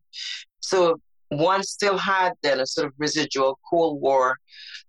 So 0.60 1.02
one 1.30 1.64
still 1.64 1.98
had 1.98 2.34
then 2.44 2.60
a 2.60 2.68
sort 2.68 2.88
of 2.88 2.94
residual 3.00 3.58
Cold 3.68 4.02
War 4.02 4.38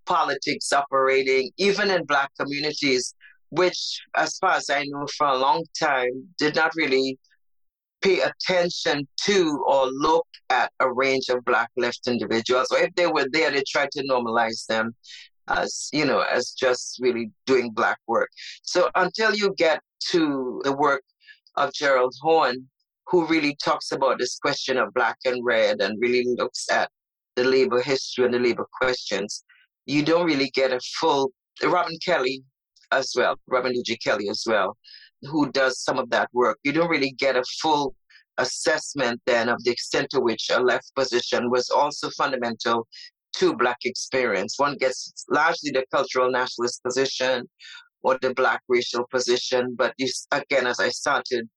politics 0.04 0.74
operating, 0.74 1.50
even 1.56 1.90
in 1.90 2.04
Black 2.04 2.30
communities, 2.38 3.14
which, 3.48 4.02
as 4.14 4.36
far 4.36 4.52
as 4.56 4.68
I 4.68 4.84
know, 4.84 5.06
for 5.16 5.28
a 5.28 5.38
long 5.38 5.64
time 5.78 6.28
did 6.38 6.54
not 6.54 6.72
really 6.76 7.18
pay 8.02 8.20
attention 8.20 9.08
to 9.24 9.64
or 9.66 9.86
look 9.86 10.26
at 10.50 10.70
a 10.80 10.92
range 10.92 11.30
of 11.30 11.44
Black 11.46 11.70
left 11.78 12.06
individuals. 12.06 12.68
Or 12.70 12.78
if 12.78 12.94
they 12.94 13.06
were 13.06 13.26
there, 13.32 13.50
they 13.50 13.62
tried 13.66 13.90
to 13.92 14.02
normalize 14.06 14.66
them 14.66 14.94
as 15.50 15.88
you 15.92 16.04
know 16.04 16.20
as 16.20 16.52
just 16.52 16.98
really 17.00 17.30
doing 17.46 17.70
black 17.70 17.98
work. 18.06 18.30
So 18.62 18.90
until 18.94 19.34
you 19.34 19.54
get 19.56 19.80
to 20.10 20.60
the 20.64 20.72
work 20.72 21.02
of 21.56 21.72
gerald 21.74 22.14
horne 22.22 22.68
who 23.08 23.26
really 23.26 23.56
talks 23.62 23.92
about 23.92 24.18
this 24.18 24.38
question 24.38 24.78
of 24.78 24.94
black 24.94 25.16
and 25.24 25.44
red 25.44 25.80
and 25.80 26.00
really 26.00 26.24
looks 26.38 26.66
at 26.70 26.88
the 27.36 27.44
labor 27.44 27.82
history 27.82 28.24
and 28.24 28.32
the 28.32 28.38
labor 28.38 28.66
questions 28.80 29.44
you 29.84 30.02
don't 30.02 30.26
really 30.26 30.48
get 30.50 30.72
a 30.72 30.80
full 31.00 31.32
robin 31.64 31.98
kelley 32.04 32.42
as 32.92 33.12
well 33.16 33.34
robin 33.48 33.72
d.g 33.72 33.96
kelley 33.98 34.28
as 34.28 34.44
well 34.46 34.76
who 35.22 35.50
does 35.52 35.82
some 35.82 35.98
of 35.98 36.10
that 36.10 36.28
work. 36.32 36.58
You 36.64 36.72
don't 36.72 36.90
really 36.90 37.12
get 37.12 37.36
a 37.36 37.44
full 37.60 37.94
assessment 38.38 39.20
then 39.26 39.48
of 39.48 39.62
the 39.64 39.70
extent 39.70 40.08
to 40.10 40.20
which 40.20 40.48
a 40.50 40.60
left 40.60 40.94
position 40.94 41.50
was 41.50 41.68
also 41.68 42.08
fundamental 42.10 42.86
to 43.34 43.54
Black 43.56 43.78
experience. 43.84 44.54
One 44.58 44.76
gets 44.76 45.24
largely 45.30 45.70
the 45.70 45.84
cultural 45.92 46.30
nationalist 46.30 46.82
position 46.82 47.48
or 48.02 48.18
the 48.20 48.34
Black 48.34 48.62
racial 48.68 49.04
position, 49.10 49.74
but 49.76 49.94
you, 49.98 50.08
again, 50.32 50.66
as 50.66 50.80
I 50.80 50.88
started, 50.88 51.48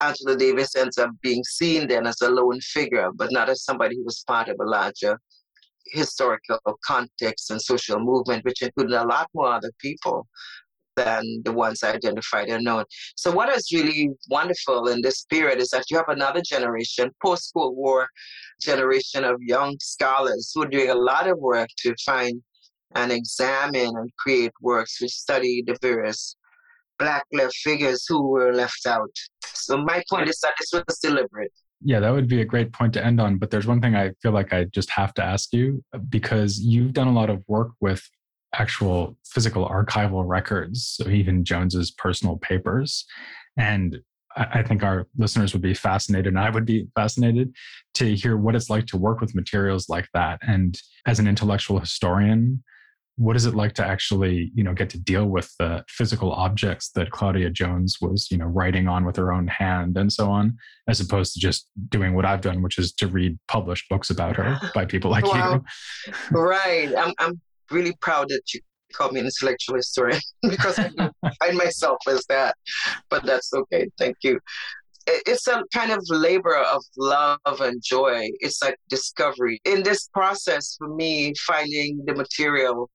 Angela 0.00 0.36
Davis 0.36 0.74
ends 0.74 0.98
up 0.98 1.10
being 1.22 1.44
seen 1.44 1.86
then 1.86 2.06
as 2.06 2.20
a 2.22 2.28
lone 2.28 2.60
figure, 2.60 3.10
but 3.14 3.30
not 3.30 3.48
as 3.48 3.64
somebody 3.64 3.96
who 3.96 4.04
was 4.04 4.24
part 4.26 4.48
of 4.48 4.56
a 4.60 4.64
larger 4.64 5.18
historical 5.86 6.58
context 6.84 7.50
and 7.50 7.60
social 7.60 7.98
movement, 7.98 8.44
which 8.44 8.62
included 8.62 8.94
a 8.94 9.06
lot 9.06 9.28
more 9.34 9.52
other 9.52 9.70
people 9.78 10.26
than 10.96 11.22
the 11.44 11.52
ones 11.52 11.82
identified 11.82 12.48
and 12.48 12.64
known. 12.64 12.84
So, 13.16 13.30
what 13.30 13.48
is 13.48 13.70
really 13.72 14.10
wonderful 14.28 14.88
in 14.88 15.02
this 15.02 15.24
period 15.24 15.58
is 15.58 15.70
that 15.70 15.84
you 15.90 15.96
have 15.96 16.08
another 16.08 16.42
generation, 16.44 17.10
post 17.24 17.52
Cold 17.54 17.76
War 17.76 18.08
generation 18.60 19.24
of 19.24 19.36
young 19.40 19.76
scholars 19.80 20.52
who 20.54 20.62
are 20.62 20.68
doing 20.68 20.90
a 20.90 20.94
lot 20.94 21.28
of 21.28 21.38
work 21.38 21.68
to 21.78 21.94
find 22.04 22.42
and 22.94 23.10
examine 23.10 23.96
and 23.96 24.10
create 24.18 24.52
works 24.60 25.00
which 25.00 25.12
study 25.12 25.62
the 25.66 25.76
various 25.80 26.36
Black 26.98 27.24
left 27.32 27.56
figures 27.56 28.04
who 28.06 28.28
were 28.28 28.52
left 28.52 28.86
out. 28.86 29.10
So, 29.46 29.78
my 29.78 30.02
point 30.10 30.28
is 30.28 30.38
that 30.40 30.52
this 30.58 30.82
was 30.86 30.98
deliberate. 30.98 31.52
Yeah, 31.84 31.98
that 31.98 32.10
would 32.10 32.28
be 32.28 32.42
a 32.42 32.44
great 32.44 32.72
point 32.72 32.92
to 32.94 33.04
end 33.04 33.20
on. 33.20 33.38
But 33.38 33.50
there's 33.50 33.66
one 33.66 33.80
thing 33.80 33.96
I 33.96 34.12
feel 34.22 34.32
like 34.32 34.52
I 34.52 34.64
just 34.64 34.90
have 34.90 35.12
to 35.14 35.24
ask 35.24 35.52
you 35.52 35.82
because 36.08 36.60
you've 36.60 36.92
done 36.92 37.08
a 37.08 37.12
lot 37.12 37.28
of 37.28 37.42
work 37.48 37.70
with 37.80 38.08
actual 38.54 39.16
physical 39.24 39.68
archival 39.68 40.26
records, 40.26 40.96
so 40.96 41.08
even 41.08 41.44
Jones's 41.44 41.90
personal 41.90 42.36
papers. 42.36 43.04
And 43.56 43.98
I 44.36 44.62
think 44.62 44.82
our 44.82 45.06
listeners 45.18 45.52
would 45.52 45.62
be 45.62 45.74
fascinated, 45.74 46.28
and 46.28 46.38
I 46.38 46.50
would 46.50 46.64
be 46.64 46.86
fascinated 46.94 47.54
to 47.94 48.14
hear 48.14 48.36
what 48.36 48.54
it's 48.54 48.70
like 48.70 48.86
to 48.86 48.96
work 48.96 49.20
with 49.20 49.34
materials 49.34 49.88
like 49.88 50.08
that. 50.14 50.40
And 50.46 50.78
as 51.06 51.18
an 51.18 51.28
intellectual 51.28 51.78
historian, 51.78 52.62
what 53.16 53.36
is 53.36 53.44
it 53.44 53.54
like 53.54 53.74
to 53.74 53.86
actually, 53.86 54.50
you 54.54 54.64
know, 54.64 54.72
get 54.72 54.88
to 54.90 54.98
deal 54.98 55.26
with 55.26 55.54
the 55.58 55.84
physical 55.88 56.32
objects 56.32 56.90
that 56.94 57.10
Claudia 57.10 57.50
Jones 57.50 57.98
was, 58.00 58.28
you 58.30 58.38
know, 58.38 58.46
writing 58.46 58.88
on 58.88 59.04
with 59.04 59.16
her 59.16 59.32
own 59.32 59.48
hand 59.48 59.98
and 59.98 60.10
so 60.10 60.30
on, 60.30 60.56
as 60.88 61.00
opposed 61.00 61.34
to 61.34 61.40
just 61.40 61.68
doing 61.90 62.14
what 62.14 62.24
I've 62.24 62.40
done, 62.40 62.62
which 62.62 62.78
is 62.78 62.92
to 62.94 63.08
read 63.08 63.38
published 63.48 63.88
books 63.90 64.08
about 64.08 64.36
her 64.36 64.58
by 64.74 64.86
people 64.86 65.10
like 65.10 65.26
wow. 65.26 65.62
you. 66.32 66.38
right. 66.38 66.90
I'm, 66.96 67.12
I'm 67.18 67.40
really 67.72 67.96
proud 68.00 68.28
that 68.28 68.42
you 68.52 68.60
called 68.92 69.12
me 69.12 69.20
an 69.20 69.26
intellectual 69.26 69.76
historian 69.76 70.20
because 70.42 70.78
I 70.78 70.88
find 71.40 71.56
myself 71.56 71.98
as 72.08 72.24
that. 72.26 72.56
But 73.10 73.24
that's 73.24 73.52
okay. 73.52 73.88
Thank 73.98 74.16
you. 74.22 74.38
It's 75.06 75.48
a 75.48 75.64
kind 75.74 75.90
of 75.90 76.04
labor 76.10 76.56
of 76.56 76.82
love 76.96 77.60
and 77.60 77.82
joy. 77.82 78.28
It's 78.38 78.62
like 78.62 78.76
discovery. 78.88 79.60
In 79.64 79.82
this 79.82 80.08
process, 80.08 80.76
for 80.78 80.94
me, 80.94 81.34
finding 81.44 82.04
the 82.06 82.14
material 82.14 82.88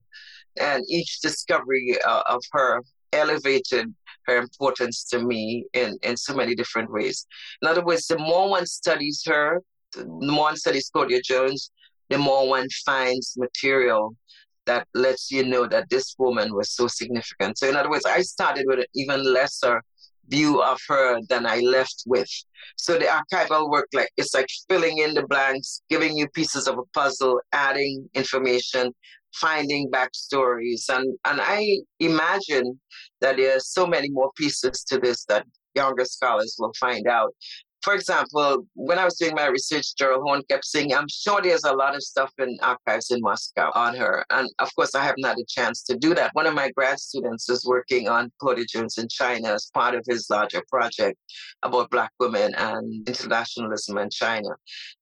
and 0.59 0.83
each 0.89 1.19
discovery 1.19 1.97
uh, 2.07 2.23
of 2.27 2.41
her 2.53 2.81
elevated 3.11 3.93
her 4.25 4.37
importance 4.37 5.05
to 5.05 5.19
me 5.23 5.65
in, 5.73 5.97
in 6.03 6.17
so 6.17 6.33
many 6.33 6.55
different 6.55 6.91
ways. 6.91 7.25
In 7.61 7.67
other 7.67 7.83
words, 7.83 8.07
the 8.07 8.17
more 8.17 8.49
one 8.49 8.65
studies 8.65 9.23
her, 9.25 9.61
the 9.93 10.05
more 10.05 10.45
one 10.45 10.57
studies 10.57 10.89
Claudia 10.91 11.21
Jones, 11.21 11.71
the 12.09 12.17
more 12.17 12.47
one 12.47 12.67
finds 12.85 13.35
material 13.37 14.15
that 14.67 14.87
lets 14.93 15.31
you 15.31 15.43
know 15.45 15.67
that 15.67 15.89
this 15.89 16.15
woman 16.17 16.53
was 16.53 16.71
so 16.71 16.87
significant. 16.87 17.57
So, 17.57 17.67
in 17.67 17.75
other 17.75 17.89
words, 17.89 18.05
I 18.05 18.21
started 18.21 18.65
with 18.67 18.79
an 18.79 18.85
even 18.93 19.33
lesser 19.33 19.81
view 20.29 20.61
of 20.61 20.79
her 20.87 21.19
than 21.29 21.45
I 21.45 21.59
left 21.59 22.03
with. 22.05 22.29
So 22.75 22.97
the 22.97 23.05
archival 23.05 23.69
work, 23.69 23.87
like 23.93 24.09
it's 24.17 24.33
like 24.33 24.47
filling 24.69 24.99
in 24.99 25.13
the 25.13 25.25
blanks, 25.25 25.81
giving 25.89 26.17
you 26.17 26.27
pieces 26.29 26.67
of 26.67 26.77
a 26.77 26.83
puzzle, 26.93 27.39
adding 27.53 28.09
information, 28.13 28.93
finding 29.35 29.89
backstories, 29.89 30.89
and 30.89 31.17
and 31.25 31.39
I 31.41 31.79
imagine 31.99 32.79
that 33.21 33.37
there's 33.37 33.67
so 33.69 33.87
many 33.87 34.09
more 34.09 34.31
pieces 34.35 34.83
to 34.89 34.99
this 34.99 35.25
that 35.25 35.45
younger 35.75 36.05
scholars 36.05 36.55
will 36.59 36.73
find 36.79 37.07
out 37.07 37.33
for 37.87 37.93
example, 37.93 38.67
when 38.73 38.99
I 38.99 39.05
was 39.05 39.15
doing 39.15 39.33
my 39.33 39.45
research, 39.45 39.95
Gerald 39.95 40.23
Horne 40.25 40.41
kept 40.49 40.65
saying, 40.65 40.93
I'm 40.93 41.07
sure 41.07 41.41
there's 41.41 41.63
a 41.63 41.71
lot 41.71 41.95
of 41.95 42.03
stuff 42.03 42.33
in 42.37 42.57
archives 42.61 43.11
in 43.11 43.21
Moscow 43.21 43.71
on 43.75 43.95
her. 43.95 44.25
And 44.29 44.49
of 44.59 44.75
course, 44.75 44.93
I 44.93 45.05
haven't 45.05 45.25
had 45.25 45.37
a 45.37 45.45
chance 45.47 45.83
to 45.83 45.95
do 45.95 46.13
that. 46.13 46.31
One 46.33 46.47
of 46.47 46.53
my 46.53 46.69
grad 46.71 46.99
students 46.99 47.47
is 47.47 47.65
working 47.65 48.09
on 48.09 48.29
Jones 48.67 48.97
in 48.97 49.07
China 49.07 49.53
as 49.53 49.71
part 49.73 49.95
of 49.95 50.03
his 50.05 50.29
larger 50.29 50.61
project 50.69 51.17
about 51.63 51.89
Black 51.89 52.11
women 52.19 52.53
and 52.55 53.07
internationalism 53.07 53.97
in 53.97 54.09
China. 54.09 54.49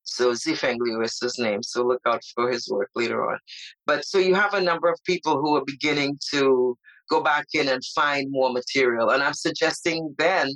So 0.03 0.33
Zifeng 0.33 0.77
Liu 0.79 1.01
is 1.01 1.17
his 1.19 1.39
name. 1.39 1.63
So 1.63 1.81
look 1.81 2.01
out 2.05 2.21
for 2.35 2.51
his 2.51 2.69
work 2.69 2.91
later 2.93 3.27
on. 3.27 3.39
But 3.87 4.05
so 4.05 4.19
you 4.19 4.35
have 4.35 4.53
a 4.53 4.61
number 4.61 4.91
of 4.91 4.99
people 5.05 5.41
who 5.41 5.55
are 5.55 5.65
beginning 5.65 6.19
to 6.33 6.77
go 7.09 7.21
back 7.21 7.45
in 7.53 7.67
and 7.67 7.83
find 7.95 8.27
more 8.31 8.51
material. 8.51 9.09
And 9.09 9.23
I'm 9.23 9.33
suggesting 9.33 10.13
then 10.19 10.49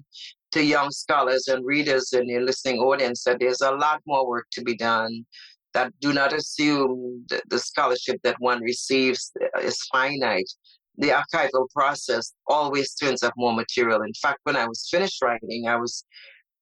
to 0.51 0.63
young 0.63 0.91
scholars 0.91 1.47
and 1.47 1.65
readers 1.65 2.13
in 2.13 2.27
your 2.27 2.41
listening 2.41 2.79
audience 2.79 3.23
that 3.23 3.39
there's 3.39 3.61
a 3.61 3.71
lot 3.71 4.01
more 4.05 4.27
work 4.27 4.47
to 4.53 4.61
be 4.61 4.75
done. 4.75 5.25
That 5.73 5.93
do 6.01 6.13
not 6.13 6.33
assume 6.33 7.25
that 7.29 7.43
the 7.47 7.59
scholarship 7.59 8.19
that 8.23 8.37
one 8.39 8.61
receives 8.61 9.31
is 9.61 9.77
finite. 9.91 10.49
The 10.97 11.09
archival 11.09 11.69
process 11.69 12.33
always 12.47 12.95
turns 12.95 13.21
up 13.21 13.33
more 13.37 13.53
material. 13.53 14.01
In 14.01 14.13
fact, 14.13 14.39
when 14.43 14.55
I 14.55 14.67
was 14.67 14.87
finished 14.89 15.21
writing, 15.21 15.67
I 15.67 15.75
was 15.75 16.03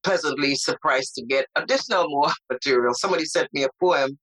pleasantly 0.03 0.55
surprised 0.55 1.15
to 1.15 1.25
get 1.25 1.45
additional 1.55 2.05
more 2.09 2.31
material. 2.51 2.93
Somebody 2.93 3.25
sent 3.25 3.47
me 3.53 3.63
a 3.63 3.69
poem 3.79 4.17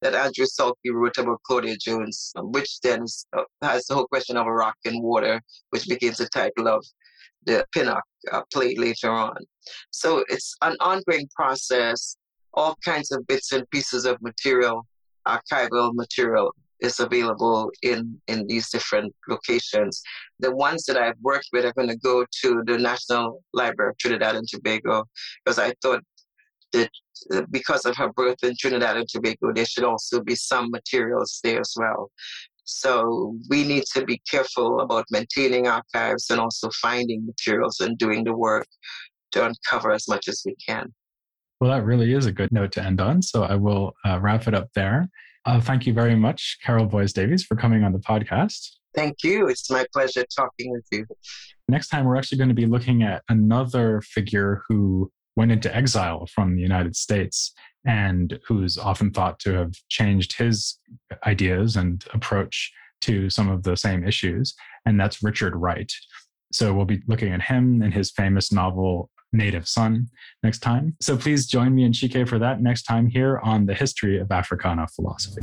that 0.00 0.14
Andrew 0.14 0.46
Salkey 0.46 0.92
wrote 0.92 1.18
about 1.18 1.42
Claudia 1.44 1.76
Jones, 1.76 2.32
which 2.36 2.80
then 2.80 3.04
uh, 3.36 3.42
has 3.62 3.86
the 3.86 3.94
whole 3.94 4.06
question 4.06 4.36
of 4.36 4.46
rock 4.46 4.76
and 4.84 5.02
water, 5.02 5.40
which 5.70 5.86
becomes 5.86 6.16
the 6.16 6.28
title 6.28 6.68
of 6.68 6.84
the 7.46 7.64
Pinnock 7.72 8.04
uh, 8.32 8.42
play 8.52 8.74
later 8.76 9.10
on. 9.10 9.36
So 9.90 10.24
it's 10.28 10.54
an 10.62 10.76
ongoing 10.80 11.28
process. 11.34 12.16
All 12.54 12.76
kinds 12.84 13.12
of 13.12 13.26
bits 13.26 13.52
and 13.52 13.68
pieces 13.70 14.04
of 14.04 14.20
material, 14.22 14.86
archival 15.26 15.94
material, 15.94 16.52
is 16.80 16.98
available 16.98 17.70
in 17.82 18.20
in 18.26 18.46
these 18.46 18.70
different 18.70 19.14
locations. 19.28 20.02
The 20.38 20.54
ones 20.54 20.84
that 20.86 20.96
I've 20.96 21.20
worked 21.20 21.48
with 21.52 21.64
are 21.64 21.72
going 21.74 21.88
to 21.88 21.96
go 21.96 22.24
to 22.42 22.62
the 22.66 22.78
National 22.78 23.42
Library 23.52 23.90
of 23.90 23.98
Trinidad 23.98 24.34
and 24.36 24.48
Tobago 24.48 25.04
because 25.44 25.58
I 25.58 25.72
thought 25.82 26.02
that 26.72 26.90
because 27.50 27.84
of 27.84 27.96
her 27.96 28.10
birth 28.12 28.42
in 28.42 28.54
Trinidad 28.58 28.96
and 28.96 29.08
Tobago, 29.08 29.52
there 29.52 29.66
should 29.66 29.84
also 29.84 30.22
be 30.22 30.34
some 30.34 30.70
materials 30.70 31.40
there 31.44 31.60
as 31.60 31.74
well. 31.76 32.10
So 32.70 33.36
we 33.48 33.64
need 33.64 33.84
to 33.94 34.04
be 34.04 34.20
careful 34.30 34.80
about 34.80 35.04
maintaining 35.10 35.66
archives 35.66 36.30
and 36.30 36.40
also 36.40 36.70
finding 36.80 37.26
materials 37.26 37.80
and 37.80 37.98
doing 37.98 38.24
the 38.24 38.36
work 38.36 38.66
to 39.32 39.46
uncover 39.46 39.90
as 39.92 40.08
much 40.08 40.28
as 40.28 40.42
we 40.44 40.56
can. 40.66 40.92
Well, 41.60 41.70
that 41.70 41.84
really 41.84 42.14
is 42.14 42.26
a 42.26 42.32
good 42.32 42.52
note 42.52 42.72
to 42.72 42.82
end 42.82 43.00
on. 43.00 43.22
So 43.22 43.42
I 43.42 43.56
will 43.56 43.92
uh, 44.04 44.18
wrap 44.20 44.48
it 44.48 44.54
up 44.54 44.68
there. 44.74 45.08
Uh, 45.44 45.60
thank 45.60 45.86
you 45.86 45.92
very 45.92 46.14
much, 46.14 46.58
Carole 46.64 46.86
Boyce 46.86 47.12
Davies, 47.12 47.44
for 47.44 47.56
coming 47.56 47.82
on 47.82 47.92
the 47.92 47.98
podcast. 47.98 48.70
Thank 48.94 49.22
you. 49.22 49.48
It's 49.48 49.70
my 49.70 49.86
pleasure 49.92 50.24
talking 50.36 50.70
with 50.72 50.84
you. 50.90 51.06
Next 51.68 51.88
time, 51.88 52.04
we're 52.04 52.16
actually 52.16 52.38
going 52.38 52.48
to 52.48 52.54
be 52.54 52.66
looking 52.66 53.02
at 53.02 53.22
another 53.28 54.00
figure 54.00 54.62
who 54.68 55.10
went 55.36 55.52
into 55.52 55.74
exile 55.74 56.26
from 56.26 56.56
the 56.56 56.62
United 56.62 56.96
States 56.96 57.52
and 57.86 58.38
who's 58.46 58.76
often 58.78 59.10
thought 59.10 59.38
to 59.40 59.52
have 59.52 59.72
changed 59.88 60.36
his 60.36 60.78
ideas 61.26 61.76
and 61.76 62.04
approach 62.12 62.72
to 63.02 63.30
some 63.30 63.48
of 63.48 63.62
the 63.62 63.76
same 63.76 64.06
issues, 64.06 64.54
and 64.84 65.00
that's 65.00 65.22
Richard 65.22 65.56
Wright. 65.56 65.90
So 66.52 66.74
we'll 66.74 66.84
be 66.84 67.02
looking 67.06 67.32
at 67.32 67.42
him 67.42 67.80
and 67.82 67.94
his 67.94 68.10
famous 68.10 68.52
novel 68.52 69.10
native 69.32 69.68
son 69.68 70.08
next 70.42 70.58
time. 70.58 70.96
So 71.00 71.16
please 71.16 71.46
join 71.46 71.74
me 71.74 71.84
and 71.84 71.94
Chike 71.94 72.28
for 72.28 72.38
that 72.38 72.60
next 72.60 72.82
time 72.82 73.06
here 73.06 73.38
on 73.38 73.66
the 73.66 73.74
history 73.74 74.18
of 74.18 74.30
Africana 74.32 74.86
philosophy. 74.88 75.42